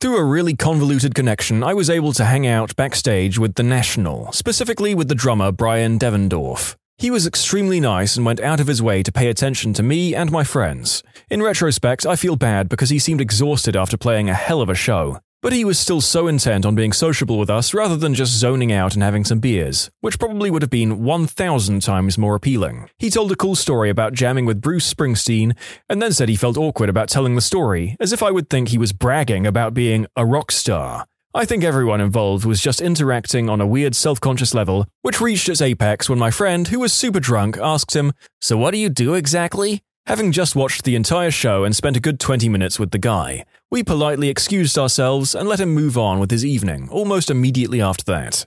Through 0.00 0.18
a 0.18 0.24
really 0.24 0.54
convoluted 0.54 1.16
connection, 1.16 1.64
I 1.64 1.74
was 1.74 1.90
able 1.90 2.12
to 2.12 2.24
hang 2.24 2.46
out 2.46 2.76
backstage 2.76 3.40
with 3.40 3.56
The 3.56 3.64
National, 3.64 4.30
specifically 4.30 4.94
with 4.94 5.08
the 5.08 5.16
drummer 5.16 5.50
Bryan 5.50 5.98
Devendorf. 5.98 6.76
He 6.96 7.10
was 7.10 7.26
extremely 7.26 7.80
nice 7.80 8.16
and 8.16 8.24
went 8.24 8.40
out 8.40 8.60
of 8.60 8.68
his 8.68 8.80
way 8.80 9.02
to 9.02 9.10
pay 9.10 9.28
attention 9.28 9.72
to 9.74 9.82
me 9.82 10.14
and 10.14 10.30
my 10.30 10.44
friends. 10.44 11.02
In 11.28 11.42
retrospect, 11.42 12.06
I 12.06 12.14
feel 12.14 12.36
bad 12.36 12.68
because 12.68 12.90
he 12.90 13.00
seemed 13.00 13.20
exhausted 13.20 13.74
after 13.74 13.96
playing 13.96 14.30
a 14.30 14.34
hell 14.34 14.60
of 14.60 14.68
a 14.68 14.76
show. 14.76 15.18
But 15.42 15.52
he 15.52 15.64
was 15.64 15.78
still 15.78 16.00
so 16.00 16.26
intent 16.26 16.64
on 16.64 16.74
being 16.74 16.92
sociable 16.92 17.38
with 17.38 17.50
us 17.50 17.74
rather 17.74 17.96
than 17.96 18.14
just 18.14 18.32
zoning 18.32 18.72
out 18.72 18.94
and 18.94 19.02
having 19.02 19.24
some 19.24 19.38
beers, 19.38 19.90
which 20.00 20.18
probably 20.18 20.50
would 20.50 20.62
have 20.62 20.70
been 20.70 21.04
1,000 21.04 21.80
times 21.82 22.18
more 22.18 22.34
appealing. 22.34 22.88
He 22.98 23.10
told 23.10 23.30
a 23.30 23.36
cool 23.36 23.54
story 23.54 23.90
about 23.90 24.14
jamming 24.14 24.46
with 24.46 24.60
Bruce 24.60 24.92
Springsteen, 24.92 25.56
and 25.88 26.00
then 26.00 26.12
said 26.12 26.28
he 26.28 26.36
felt 26.36 26.56
awkward 26.56 26.88
about 26.88 27.08
telling 27.08 27.34
the 27.34 27.40
story, 27.40 27.96
as 28.00 28.12
if 28.12 28.22
I 28.22 28.30
would 28.30 28.48
think 28.48 28.68
he 28.68 28.78
was 28.78 28.92
bragging 28.92 29.46
about 29.46 29.74
being 29.74 30.06
a 30.16 30.24
rock 30.24 30.50
star. 30.50 31.06
I 31.34 31.44
think 31.44 31.64
everyone 31.64 32.00
involved 32.00 32.46
was 32.46 32.62
just 32.62 32.80
interacting 32.80 33.50
on 33.50 33.60
a 33.60 33.66
weird 33.66 33.94
self 33.94 34.18
conscious 34.18 34.54
level, 34.54 34.86
which 35.02 35.20
reached 35.20 35.50
its 35.50 35.60
apex 35.60 36.08
when 36.08 36.18
my 36.18 36.30
friend, 36.30 36.66
who 36.68 36.80
was 36.80 36.94
super 36.94 37.20
drunk, 37.20 37.58
asked 37.58 37.94
him, 37.94 38.14
So 38.40 38.56
what 38.56 38.70
do 38.70 38.78
you 38.78 38.88
do 38.88 39.12
exactly? 39.12 39.82
Having 40.06 40.30
just 40.30 40.54
watched 40.54 40.84
the 40.84 40.94
entire 40.94 41.32
show 41.32 41.64
and 41.64 41.74
spent 41.74 41.96
a 41.96 42.00
good 42.00 42.20
20 42.20 42.48
minutes 42.48 42.78
with 42.78 42.92
the 42.92 42.98
guy, 42.98 43.44
we 43.72 43.82
politely 43.82 44.28
excused 44.28 44.78
ourselves 44.78 45.34
and 45.34 45.48
let 45.48 45.58
him 45.58 45.74
move 45.74 45.98
on 45.98 46.20
with 46.20 46.30
his 46.30 46.44
evening 46.44 46.88
almost 46.92 47.28
immediately 47.28 47.80
after 47.80 48.04
that. 48.04 48.46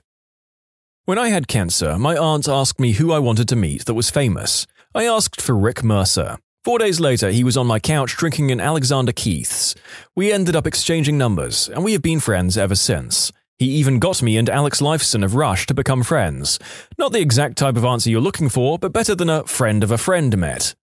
When 1.04 1.18
I 1.18 1.28
had 1.28 1.48
cancer, 1.48 1.98
my 1.98 2.16
aunt 2.16 2.48
asked 2.48 2.80
me 2.80 2.92
who 2.92 3.12
I 3.12 3.18
wanted 3.18 3.46
to 3.48 3.56
meet 3.56 3.84
that 3.84 3.92
was 3.92 4.08
famous. 4.08 4.66
I 4.94 5.04
asked 5.04 5.42
for 5.42 5.54
Rick 5.54 5.84
Mercer. 5.84 6.38
Four 6.64 6.78
days 6.78 6.98
later, 6.98 7.30
he 7.30 7.44
was 7.44 7.58
on 7.58 7.66
my 7.66 7.78
couch 7.78 8.16
drinking 8.16 8.50
an 8.50 8.60
Alexander 8.60 9.12
Keith's. 9.12 9.74
We 10.16 10.32
ended 10.32 10.56
up 10.56 10.66
exchanging 10.66 11.18
numbers, 11.18 11.68
and 11.68 11.84
we 11.84 11.92
have 11.92 12.02
been 12.02 12.20
friends 12.20 12.56
ever 12.56 12.74
since. 12.74 13.32
He 13.58 13.66
even 13.66 13.98
got 13.98 14.22
me 14.22 14.38
and 14.38 14.48
Alex 14.48 14.80
Lifeson 14.80 15.22
of 15.22 15.34
Rush 15.34 15.66
to 15.66 15.74
become 15.74 16.04
friends. 16.04 16.58
Not 16.96 17.12
the 17.12 17.20
exact 17.20 17.58
type 17.58 17.76
of 17.76 17.84
answer 17.84 18.08
you're 18.08 18.22
looking 18.22 18.48
for, 18.48 18.78
but 18.78 18.94
better 18.94 19.14
than 19.14 19.28
a 19.28 19.44
friend 19.44 19.84
of 19.84 19.90
a 19.90 19.98
friend 19.98 20.38
met. 20.38 20.74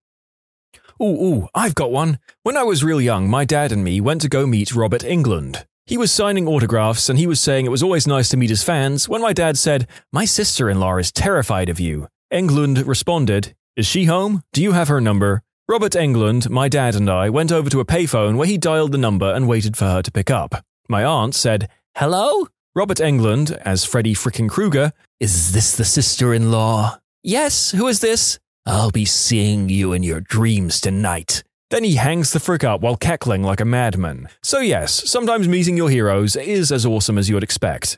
Ooh, 1.02 1.06
ooh, 1.06 1.48
I've 1.54 1.76
got 1.76 1.92
one. 1.92 2.18
When 2.44 2.58
I 2.58 2.64
was 2.64 2.84
real 2.84 3.00
young, 3.00 3.30
my 3.30 3.46
dad 3.46 3.72
and 3.72 3.84
me 3.84 4.02
went 4.02 4.22
to 4.22 4.30
go 4.30 4.48
meet 4.48 4.74
Robert 4.74 5.04
Englund. 5.04 5.66
He 5.86 5.98
was 5.98 6.12
signing 6.12 6.48
autographs 6.48 7.08
and 7.08 7.20
he 7.20 7.28
was 7.28 7.40
saying 7.40 7.66
it 7.66 7.70
was 7.70 7.84
always 7.84 8.08
nice 8.08 8.30
to 8.30 8.38
meet 8.38 8.50
his 8.50 8.64
fans 8.64 9.08
when 9.08 9.22
my 9.22 9.32
dad 9.32 9.58
said, 9.58 9.88
My 10.12 10.26
sister 10.26 10.70
in 10.70 10.80
law 10.80 10.98
is 10.98 11.12
terrified 11.12 11.70
of 11.70 11.80
you. 11.80 12.08
Englund 12.34 12.86
responded, 12.86 13.56
Is 13.76 13.86
she 13.86 14.06
home? 14.06 14.42
Do 14.54 14.62
you 14.62 14.72
have 14.72 14.88
her 14.88 15.00
number? 15.00 15.44
Robert 15.70 15.94
Englund, 15.94 16.50
my 16.50 16.68
dad, 16.68 16.96
and 16.96 17.10
I 17.10 17.30
went 17.30 17.52
over 17.52 17.70
to 17.70 17.80
a 17.80 17.86
payphone 17.86 18.38
where 18.38 18.48
he 18.48 18.58
dialed 18.58 18.92
the 18.92 18.98
number 18.98 19.32
and 19.32 19.48
waited 19.48 19.78
for 19.78 19.86
her 19.86 20.02
to 20.02 20.12
pick 20.12 20.32
up. 20.32 20.64
My 20.90 21.04
aunt 21.04 21.36
said, 21.36 21.70
Hello? 21.96 22.48
Robert 22.74 22.98
Englund, 22.98 23.52
as 23.64 23.86
Freddy 23.86 24.16
frickin' 24.16 24.50
Krueger, 24.50 24.94
Is 25.20 25.52
this 25.52 25.76
the 25.76 25.86
sister 25.86 26.34
in 26.34 26.52
law? 26.52 27.00
Yes, 27.24 27.72
who 27.72 27.88
is 27.88 28.00
this? 28.00 28.40
I'll 28.68 28.92
be 28.92 29.06
seeing 29.06 29.70
you 29.70 29.94
in 29.94 30.04
your 30.04 30.20
dreams 30.20 30.82
tonight. 30.82 31.42
Then 31.70 31.86
he 31.86 31.96
hangs 31.96 32.34
the 32.34 32.40
frick 32.42 32.66
up 32.66 32.82
while 32.82 32.98
cackling 32.98 33.42
like 33.42 33.62
a 33.62 33.66
madman. 33.66 34.28
So, 34.44 34.60
yes, 34.60 35.10
sometimes 35.10 35.48
meeting 35.48 35.78
your 35.78 35.90
heroes 35.90 36.36
is 36.36 36.70
as 36.70 36.86
awesome 36.86 37.18
as 37.18 37.30
you 37.30 37.36
would 37.36 37.46
expect. 37.46 37.98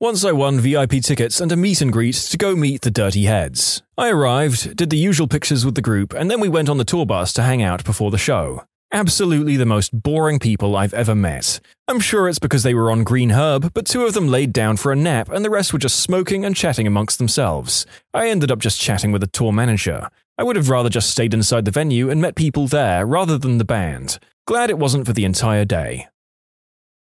Once 0.00 0.24
I 0.24 0.32
won 0.32 0.58
VIP 0.58 1.00
tickets 1.00 1.40
and 1.40 1.52
a 1.52 1.56
meet 1.56 1.80
and 1.80 1.92
greet 1.92 2.16
to 2.16 2.36
go 2.36 2.56
meet 2.56 2.82
the 2.82 2.90
Dirty 2.90 3.26
Heads. 3.26 3.82
I 3.96 4.10
arrived, 4.10 4.74
did 4.74 4.90
the 4.90 4.98
usual 4.98 5.28
pictures 5.28 5.64
with 5.64 5.76
the 5.76 5.80
group, 5.80 6.12
and 6.12 6.28
then 6.28 6.40
we 6.40 6.48
went 6.48 6.68
on 6.68 6.78
the 6.78 6.84
tour 6.84 7.06
bus 7.06 7.32
to 7.34 7.42
hang 7.42 7.62
out 7.62 7.84
before 7.84 8.10
the 8.10 8.18
show. 8.18 8.64
Absolutely 8.94 9.56
the 9.56 9.64
most 9.64 9.90
boring 9.90 10.38
people 10.38 10.76
I've 10.76 10.92
ever 10.92 11.14
met. 11.14 11.60
I'm 11.88 11.98
sure 11.98 12.28
it's 12.28 12.38
because 12.38 12.62
they 12.62 12.74
were 12.74 12.90
on 12.90 13.04
Green 13.04 13.30
Herb, 13.30 13.72
but 13.72 13.86
two 13.86 14.04
of 14.04 14.12
them 14.12 14.28
laid 14.28 14.52
down 14.52 14.76
for 14.76 14.92
a 14.92 14.96
nap 14.96 15.30
and 15.30 15.42
the 15.42 15.48
rest 15.48 15.72
were 15.72 15.78
just 15.78 16.00
smoking 16.00 16.44
and 16.44 16.54
chatting 16.54 16.86
amongst 16.86 17.16
themselves. 17.16 17.86
I 18.12 18.28
ended 18.28 18.50
up 18.50 18.58
just 18.58 18.78
chatting 18.78 19.10
with 19.10 19.22
the 19.22 19.28
tour 19.28 19.50
manager. 19.50 20.10
I 20.36 20.42
would 20.42 20.56
have 20.56 20.68
rather 20.68 20.90
just 20.90 21.08
stayed 21.08 21.32
inside 21.32 21.64
the 21.64 21.70
venue 21.70 22.10
and 22.10 22.20
met 22.20 22.34
people 22.34 22.66
there 22.66 23.06
rather 23.06 23.38
than 23.38 23.56
the 23.56 23.64
band. 23.64 24.18
Glad 24.46 24.68
it 24.68 24.78
wasn't 24.78 25.06
for 25.06 25.14
the 25.14 25.24
entire 25.24 25.64
day. 25.64 26.08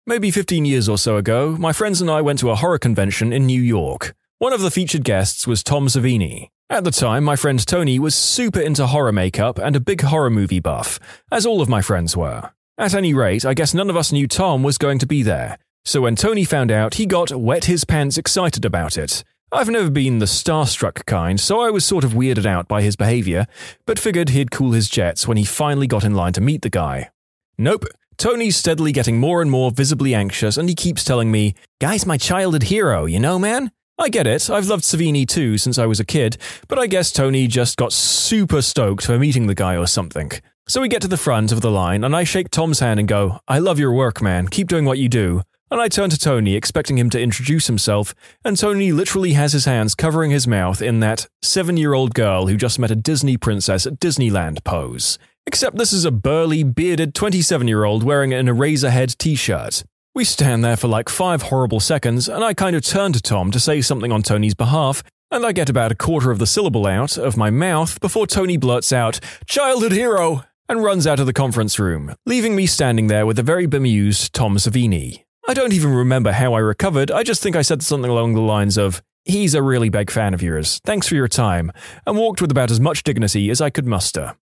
Maybe 0.08 0.32
15 0.32 0.66
years 0.66 0.90
or 0.90 0.98
so 0.98 1.18
ago, 1.18 1.56
my 1.60 1.72
friends 1.72 2.02
and 2.02 2.10
I 2.10 2.22
went 2.22 2.40
to 2.40 2.50
a 2.50 2.56
horror 2.56 2.80
convention 2.80 3.32
in 3.32 3.46
New 3.46 3.62
York. 3.62 4.16
One 4.40 4.54
of 4.54 4.62
the 4.62 4.72
featured 4.72 5.04
guests 5.04 5.46
was 5.46 5.64
Tom 5.64 5.86
Savini. 5.86 6.50
At 6.68 6.84
the 6.84 6.90
time, 6.90 7.24
my 7.24 7.36
friend 7.36 7.64
Tony 7.64 8.00
was 8.00 8.16
super 8.16 8.60
into 8.60 8.88
horror 8.88 9.12
makeup 9.12 9.60
and 9.60 9.76
a 9.76 9.80
big 9.80 10.02
horror 10.02 10.32
movie 10.32 10.60
buff, 10.60 11.00
as 11.32 11.46
all 11.46 11.62
of 11.62 11.70
my 11.70 11.84
friends 11.84 12.18
were. 12.18 12.50
At 12.76 12.96
any 12.96 13.14
rate, 13.14 13.46
I 13.46 13.54
guess 13.54 13.76
none 13.76 13.88
of 13.92 13.96
us 13.96 14.12
knew 14.12 14.28
Tom 14.28 14.64
was 14.64 14.80
going 14.80 14.98
to 15.00 15.06
be 15.06 15.22
there. 15.22 15.60
So 15.84 16.02
when 16.02 16.16
Tony 16.16 16.44
found 16.44 16.72
out, 16.72 16.96
he 16.96 17.06
got 17.06 17.32
wet 17.32 17.66
his 17.66 17.86
pants 17.86 18.18
excited 18.18 18.66
about 18.66 18.98
it. 18.98 19.24
I've 19.52 19.70
never 19.70 19.92
been 19.92 20.18
the 20.18 20.26
starstruck 20.26 21.06
kind, 21.06 21.40
so 21.40 21.62
I 21.62 21.70
was 21.70 21.86
sort 21.86 22.04
of 22.04 22.14
weirded 22.14 22.48
out 22.48 22.68
by 22.68 22.82
his 22.82 22.96
behavior, 22.96 23.46
but 23.86 24.00
figured 24.00 24.30
he'd 24.30 24.50
cool 24.50 24.72
his 24.72 24.90
jets 24.90 25.28
when 25.28 25.38
he 25.38 25.46
finally 25.46 25.86
got 25.86 26.04
in 26.04 26.16
line 26.16 26.34
to 26.34 26.42
meet 26.42 26.64
the 26.64 26.72
guy. 26.72 27.12
Nope, 27.60 27.86
Tony's 28.18 28.58
steadily 28.58 28.92
getting 28.92 29.20
more 29.20 29.44
and 29.44 29.52
more 29.52 29.70
visibly 29.70 30.16
anxious, 30.16 30.58
and 30.58 30.68
he 30.68 30.74
keeps 30.74 31.04
telling 31.04 31.32
me, 31.32 31.54
Guy's 31.80 32.08
my 32.08 32.18
childhood 32.18 32.64
hero, 32.64 33.06
you 33.06 33.20
know, 33.20 33.38
man? 33.38 33.72
I 33.98 34.10
get 34.10 34.28
it, 34.28 34.50
I've 34.50 34.68
loved 34.68 34.84
Savini 34.84 35.26
too 35.26 35.58
since 35.58 35.78
I 35.78 35.86
was 35.86 36.02
a 36.02 36.06
kid, 36.06 36.38
but 36.68 36.78
I 36.78 36.86
guess 36.86 37.14
Tony 37.14 37.48
just 37.48 37.78
got 37.78 37.94
super 37.94 38.62
stoked 38.62 39.06
for 39.06 39.18
meeting 39.18 39.48
the 39.48 39.56
guy 39.56 39.78
or 39.78 39.88
something. 39.88 40.32
So 40.68 40.82
we 40.82 40.90
get 40.90 41.02
to 41.04 41.08
the 41.08 41.16
front 41.16 41.52
of 41.52 41.62
the 41.62 41.72
line, 41.72 42.04
and 42.04 42.16
I 42.16 42.26
shake 42.26 42.50
Tom's 42.50 42.80
hand 42.80 43.00
and 43.00 43.08
go, 43.08 43.40
I 43.48 43.60
love 43.60 43.80
your 43.80 43.94
work, 43.94 44.22
man, 44.22 44.50
keep 44.50 44.68
doing 44.68 44.84
what 44.84 44.98
you 44.98 45.08
do. 45.08 45.44
And 45.72 45.80
I 45.80 45.88
turn 45.88 46.10
to 46.10 46.18
Tony, 46.18 46.56
expecting 46.56 46.98
him 46.98 47.10
to 47.12 47.22
introduce 47.22 47.68
himself, 47.68 48.14
and 48.44 48.58
Tony 48.58 48.92
literally 48.92 49.34
has 49.34 49.54
his 49.54 49.66
hands 49.66 49.96
covering 49.96 50.30
his 50.30 50.48
mouth 50.48 50.82
in 50.82 51.00
that 51.00 51.28
seven 51.42 51.78
year 51.78 51.94
old 51.94 52.14
girl 52.14 52.48
who 52.48 52.58
just 52.58 52.78
met 52.78 52.92
a 52.92 52.96
Disney 52.96 53.38
princess 53.38 53.88
at 53.88 54.00
Disneyland 54.00 54.64
pose. 54.64 55.18
Except 55.48 55.78
this 55.78 55.94
is 55.94 56.06
a 56.06 56.12
burly, 56.12 56.64
bearded 56.64 57.16
27 57.16 57.68
year 57.68 57.86
old 57.86 58.04
wearing 58.04 58.34
an 58.34 58.48
Eraserhead 58.48 59.18
t 59.18 59.36
shirt. 59.36 59.84
We 60.16 60.24
stand 60.24 60.64
there 60.64 60.78
for 60.78 60.88
like 60.88 61.10
five 61.10 61.42
horrible 61.42 61.82
seconds, 61.82 62.30
and 62.30 62.42
I 62.42 62.54
kind 62.54 62.74
of 62.74 62.86
turn 62.86 63.12
to 63.12 63.22
Tom 63.22 63.52
to 63.52 63.60
say 63.60 63.82
something 63.82 64.14
on 64.14 64.24
Tony's 64.24 64.54
behalf, 64.54 65.04
and 65.30 65.46
I 65.46 65.52
get 65.52 65.70
about 65.70 65.92
a 65.92 65.96
quarter 65.96 66.32
of 66.32 66.40
the 66.40 66.48
syllable 66.48 66.88
out 66.88 67.18
of 67.18 67.36
my 67.36 67.50
mouth 67.50 68.00
before 68.00 68.26
Tony 68.26 68.56
blurts 68.56 68.94
out, 68.94 69.20
Childhood 69.46 69.92
hero! 69.92 70.46
and 70.70 70.82
runs 70.82 71.06
out 71.06 71.20
of 71.20 71.26
the 71.26 71.34
conference 71.34 71.78
room, 71.80 72.16
leaving 72.26 72.56
me 72.56 72.66
standing 72.66 73.08
there 73.08 73.26
with 73.26 73.38
a 73.38 73.44
very 73.44 73.66
bemused 73.66 74.34
Tom 74.34 74.56
Savini. 74.56 75.26
I 75.50 75.54
don't 75.54 75.74
even 75.74 75.94
remember 75.94 76.32
how 76.32 76.54
I 76.54 76.60
recovered, 76.60 77.12
I 77.12 77.24
just 77.24 77.44
think 77.44 77.58
I 77.58 77.62
said 77.62 77.84
something 77.84 78.10
along 78.10 78.36
the 78.36 78.42
lines 78.42 78.78
of, 78.78 79.04
He's 79.26 79.54
a 79.54 79.62
really 79.62 79.90
big 79.90 80.10
fan 80.10 80.34
of 80.34 80.42
yours, 80.42 80.80
thanks 80.86 81.10
for 81.10 81.16
your 81.16 81.28
time, 81.28 81.74
and 82.08 82.18
walked 82.18 82.42
with 82.42 82.52
about 82.52 82.72
as 82.72 82.80
much 82.80 83.04
dignity 83.04 83.50
as 83.50 83.60
I 83.60 83.70
could 83.70 83.86
muster. 83.86 84.38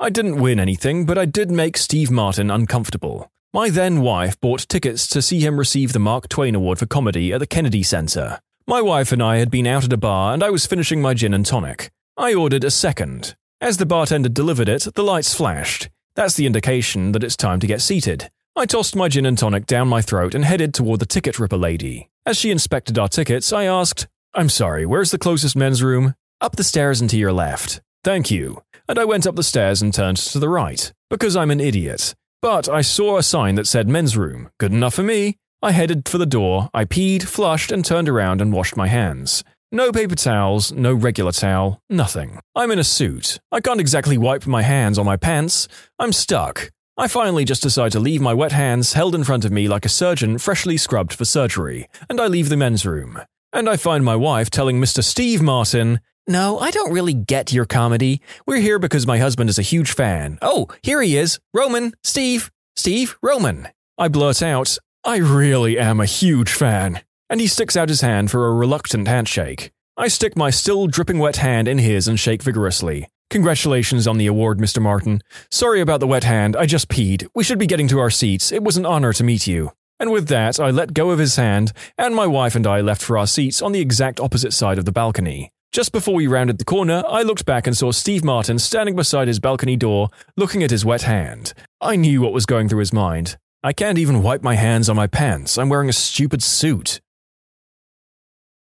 I 0.00 0.08
didn't 0.08 0.40
win 0.40 0.58
anything, 0.58 1.04
but 1.04 1.18
I 1.18 1.26
did 1.26 1.50
make 1.50 1.76
Steve 1.76 2.10
Martin 2.10 2.50
uncomfortable. 2.50 3.31
My 3.54 3.68
then 3.68 4.00
wife 4.00 4.40
bought 4.40 4.66
tickets 4.66 5.06
to 5.08 5.20
see 5.20 5.40
him 5.40 5.58
receive 5.58 5.92
the 5.92 5.98
Mark 5.98 6.26
Twain 6.28 6.54
Award 6.54 6.78
for 6.78 6.86
Comedy 6.86 7.34
at 7.34 7.38
the 7.38 7.46
Kennedy 7.46 7.82
Center. 7.82 8.40
My 8.66 8.80
wife 8.80 9.12
and 9.12 9.22
I 9.22 9.36
had 9.36 9.50
been 9.50 9.66
out 9.66 9.84
at 9.84 9.92
a 9.92 9.98
bar 9.98 10.32
and 10.32 10.42
I 10.42 10.48
was 10.48 10.64
finishing 10.64 11.02
my 11.02 11.12
gin 11.12 11.34
and 11.34 11.44
tonic. 11.44 11.90
I 12.16 12.32
ordered 12.32 12.64
a 12.64 12.70
second. 12.70 13.36
As 13.60 13.76
the 13.76 13.84
bartender 13.84 14.30
delivered 14.30 14.70
it, 14.70 14.88
the 14.94 15.02
lights 15.02 15.34
flashed. 15.34 15.90
That's 16.14 16.34
the 16.34 16.46
indication 16.46 17.12
that 17.12 17.22
it's 17.22 17.36
time 17.36 17.60
to 17.60 17.66
get 17.66 17.82
seated. 17.82 18.30
I 18.56 18.64
tossed 18.64 18.96
my 18.96 19.08
gin 19.08 19.26
and 19.26 19.36
tonic 19.36 19.66
down 19.66 19.86
my 19.86 20.00
throat 20.00 20.34
and 20.34 20.46
headed 20.46 20.72
toward 20.72 21.00
the 21.00 21.06
ticket 21.06 21.38
ripper 21.38 21.58
lady. 21.58 22.08
As 22.24 22.38
she 22.38 22.50
inspected 22.50 22.98
our 22.98 23.08
tickets, 23.08 23.52
I 23.52 23.64
asked, 23.64 24.08
I'm 24.32 24.48
sorry, 24.48 24.86
where's 24.86 25.10
the 25.10 25.18
closest 25.18 25.56
men's 25.56 25.82
room? 25.82 26.14
Up 26.40 26.56
the 26.56 26.64
stairs 26.64 27.02
and 27.02 27.10
to 27.10 27.18
your 27.18 27.34
left. 27.34 27.82
Thank 28.02 28.30
you 28.30 28.62
and 28.88 28.98
I 28.98 29.04
went 29.04 29.26
up 29.26 29.36
the 29.36 29.42
stairs 29.42 29.80
and 29.82 29.92
turned 29.92 30.16
to 30.18 30.38
the 30.38 30.48
right, 30.48 30.92
because 31.08 31.36
I'm 31.36 31.50
an 31.50 31.60
idiot. 31.60 32.14
But 32.42 32.68
I 32.68 32.80
saw 32.80 33.18
a 33.18 33.22
sign 33.22 33.54
that 33.54 33.68
said 33.68 33.88
men's 33.88 34.16
room. 34.16 34.50
Good 34.58 34.72
enough 34.72 34.94
for 34.94 35.04
me. 35.04 35.38
I 35.62 35.70
headed 35.70 36.08
for 36.08 36.18
the 36.18 36.26
door, 36.26 36.70
I 36.74 36.84
peed, 36.84 37.22
flushed, 37.22 37.70
and 37.70 37.84
turned 37.84 38.08
around 38.08 38.40
and 38.40 38.52
washed 38.52 38.76
my 38.76 38.88
hands. 38.88 39.44
No 39.70 39.92
paper 39.92 40.16
towels, 40.16 40.72
no 40.72 40.92
regular 40.92 41.30
towel, 41.30 41.80
nothing. 41.88 42.40
I'm 42.56 42.72
in 42.72 42.80
a 42.80 42.84
suit. 42.84 43.38
I 43.52 43.60
can't 43.60 43.80
exactly 43.80 44.18
wipe 44.18 44.44
my 44.44 44.62
hands 44.62 44.98
on 44.98 45.06
my 45.06 45.16
pants. 45.16 45.68
I'm 46.00 46.12
stuck. 46.12 46.72
I 46.98 47.06
finally 47.06 47.44
just 47.44 47.62
decide 47.62 47.92
to 47.92 48.00
leave 48.00 48.20
my 48.20 48.34
wet 48.34 48.50
hands 48.50 48.94
held 48.94 49.14
in 49.14 49.22
front 49.22 49.44
of 49.44 49.52
me 49.52 49.68
like 49.68 49.86
a 49.86 49.88
surgeon 49.88 50.36
freshly 50.38 50.76
scrubbed 50.76 51.12
for 51.12 51.24
surgery, 51.24 51.88
and 52.10 52.20
I 52.20 52.26
leave 52.26 52.48
the 52.48 52.56
men's 52.56 52.84
room. 52.84 53.20
And 53.52 53.68
I 53.68 53.76
find 53.76 54.04
my 54.04 54.16
wife 54.16 54.50
telling 54.50 54.80
Mr. 54.80 55.04
Steve 55.04 55.42
Martin, 55.42 56.00
no, 56.26 56.58
I 56.58 56.70
don't 56.70 56.92
really 56.92 57.14
get 57.14 57.52
your 57.52 57.64
comedy. 57.64 58.20
We're 58.46 58.60
here 58.60 58.78
because 58.78 59.06
my 59.06 59.18
husband 59.18 59.50
is 59.50 59.58
a 59.58 59.62
huge 59.62 59.92
fan. 59.92 60.38
Oh, 60.40 60.68
here 60.82 61.02
he 61.02 61.16
is. 61.16 61.40
Roman, 61.52 61.94
Steve, 62.04 62.50
Steve, 62.76 63.16
Roman. 63.22 63.68
I 63.98 64.08
blurt 64.08 64.42
out, 64.42 64.78
I 65.04 65.16
really 65.16 65.78
am 65.78 66.00
a 66.00 66.06
huge 66.06 66.52
fan. 66.52 67.00
And 67.28 67.40
he 67.40 67.46
sticks 67.46 67.76
out 67.76 67.88
his 67.88 68.02
hand 68.02 68.30
for 68.30 68.46
a 68.46 68.54
reluctant 68.54 69.08
handshake. 69.08 69.72
I 69.96 70.08
stick 70.08 70.36
my 70.36 70.50
still 70.50 70.86
dripping 70.86 71.18
wet 71.18 71.36
hand 71.36 71.66
in 71.66 71.78
his 71.78 72.06
and 72.06 72.18
shake 72.18 72.42
vigorously. 72.42 73.08
Congratulations 73.30 74.06
on 74.06 74.18
the 74.18 74.26
award, 74.26 74.58
Mr. 74.58 74.80
Martin. 74.80 75.22
Sorry 75.50 75.80
about 75.80 76.00
the 76.00 76.06
wet 76.06 76.24
hand, 76.24 76.54
I 76.54 76.66
just 76.66 76.88
peed. 76.88 77.26
We 77.34 77.44
should 77.44 77.58
be 77.58 77.66
getting 77.66 77.88
to 77.88 77.98
our 77.98 78.10
seats. 78.10 78.52
It 78.52 78.62
was 78.62 78.76
an 78.76 78.86
honor 78.86 79.12
to 79.14 79.24
meet 79.24 79.46
you. 79.46 79.72
And 79.98 80.12
with 80.12 80.28
that, 80.28 80.60
I 80.60 80.70
let 80.70 80.94
go 80.94 81.10
of 81.10 81.18
his 81.18 81.36
hand, 81.36 81.72
and 81.96 82.14
my 82.14 82.26
wife 82.26 82.54
and 82.54 82.66
I 82.66 82.80
left 82.80 83.02
for 83.02 83.16
our 83.16 83.26
seats 83.26 83.62
on 83.62 83.72
the 83.72 83.80
exact 83.80 84.20
opposite 84.20 84.52
side 84.52 84.78
of 84.78 84.84
the 84.84 84.92
balcony. 84.92 85.50
Just 85.72 85.92
before 85.92 86.16
we 86.16 86.26
rounded 86.26 86.58
the 86.58 86.66
corner, 86.66 87.02
I 87.08 87.22
looked 87.22 87.46
back 87.46 87.66
and 87.66 87.74
saw 87.74 87.92
Steve 87.92 88.22
Martin 88.22 88.58
standing 88.58 88.94
beside 88.94 89.26
his 89.26 89.40
balcony 89.40 89.74
door, 89.74 90.10
looking 90.36 90.62
at 90.62 90.70
his 90.70 90.84
wet 90.84 91.00
hand. 91.02 91.54
I 91.80 91.96
knew 91.96 92.20
what 92.20 92.34
was 92.34 92.44
going 92.44 92.68
through 92.68 92.80
his 92.80 92.92
mind. 92.92 93.38
I 93.62 93.72
can't 93.72 93.96
even 93.96 94.22
wipe 94.22 94.42
my 94.42 94.54
hands 94.54 94.90
on 94.90 94.96
my 94.96 95.06
pants. 95.06 95.56
I'm 95.56 95.70
wearing 95.70 95.88
a 95.88 95.94
stupid 95.94 96.42
suit. 96.42 97.00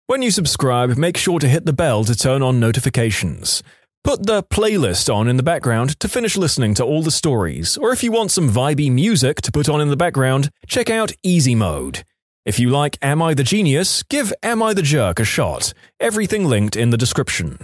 When 0.08 0.24
you 0.24 0.32
subscribe, 0.32 0.98
make 0.98 1.16
sure 1.16 1.38
to 1.38 1.48
hit 1.48 1.68
the 1.68 1.74
bell 1.74 2.06
to 2.06 2.16
turn 2.16 2.42
on 2.42 2.60
notifications. 2.60 3.62
Put 4.04 4.26
the 4.26 4.42
playlist 4.42 5.14
on 5.14 5.28
in 5.28 5.38
the 5.38 5.44
background 5.44 6.00
to 6.00 6.08
finish 6.08 6.36
listening 6.36 6.74
to 6.74 6.84
all 6.84 7.04
the 7.04 7.12
stories, 7.12 7.78
or 7.78 7.92
if 7.92 8.04
you 8.04 8.12
want 8.12 8.32
some 8.32 8.50
vibey 8.50 8.92
music 8.92 9.42
to 9.42 9.52
put 9.52 9.70
on 9.70 9.80
in 9.80 9.90
the 9.90 9.98
background, 9.98 10.50
check 10.66 10.90
out 10.90 11.12
Easy 11.22 11.54
Mode. 11.54 12.04
If 12.46 12.60
you 12.60 12.70
like 12.70 13.00
Am 13.02 13.24
I 13.24 13.34
the 13.34 13.42
Genius, 13.42 14.04
give 14.04 14.32
Am 14.44 14.62
I 14.62 14.76
the 14.76 14.84
Jerk 14.84 15.20
a 15.20 15.24
shot. 15.24 15.74
Everything 16.00 16.46
linked 16.46 16.76
in 16.76 16.92
the 16.92 16.98
description. 16.98 17.58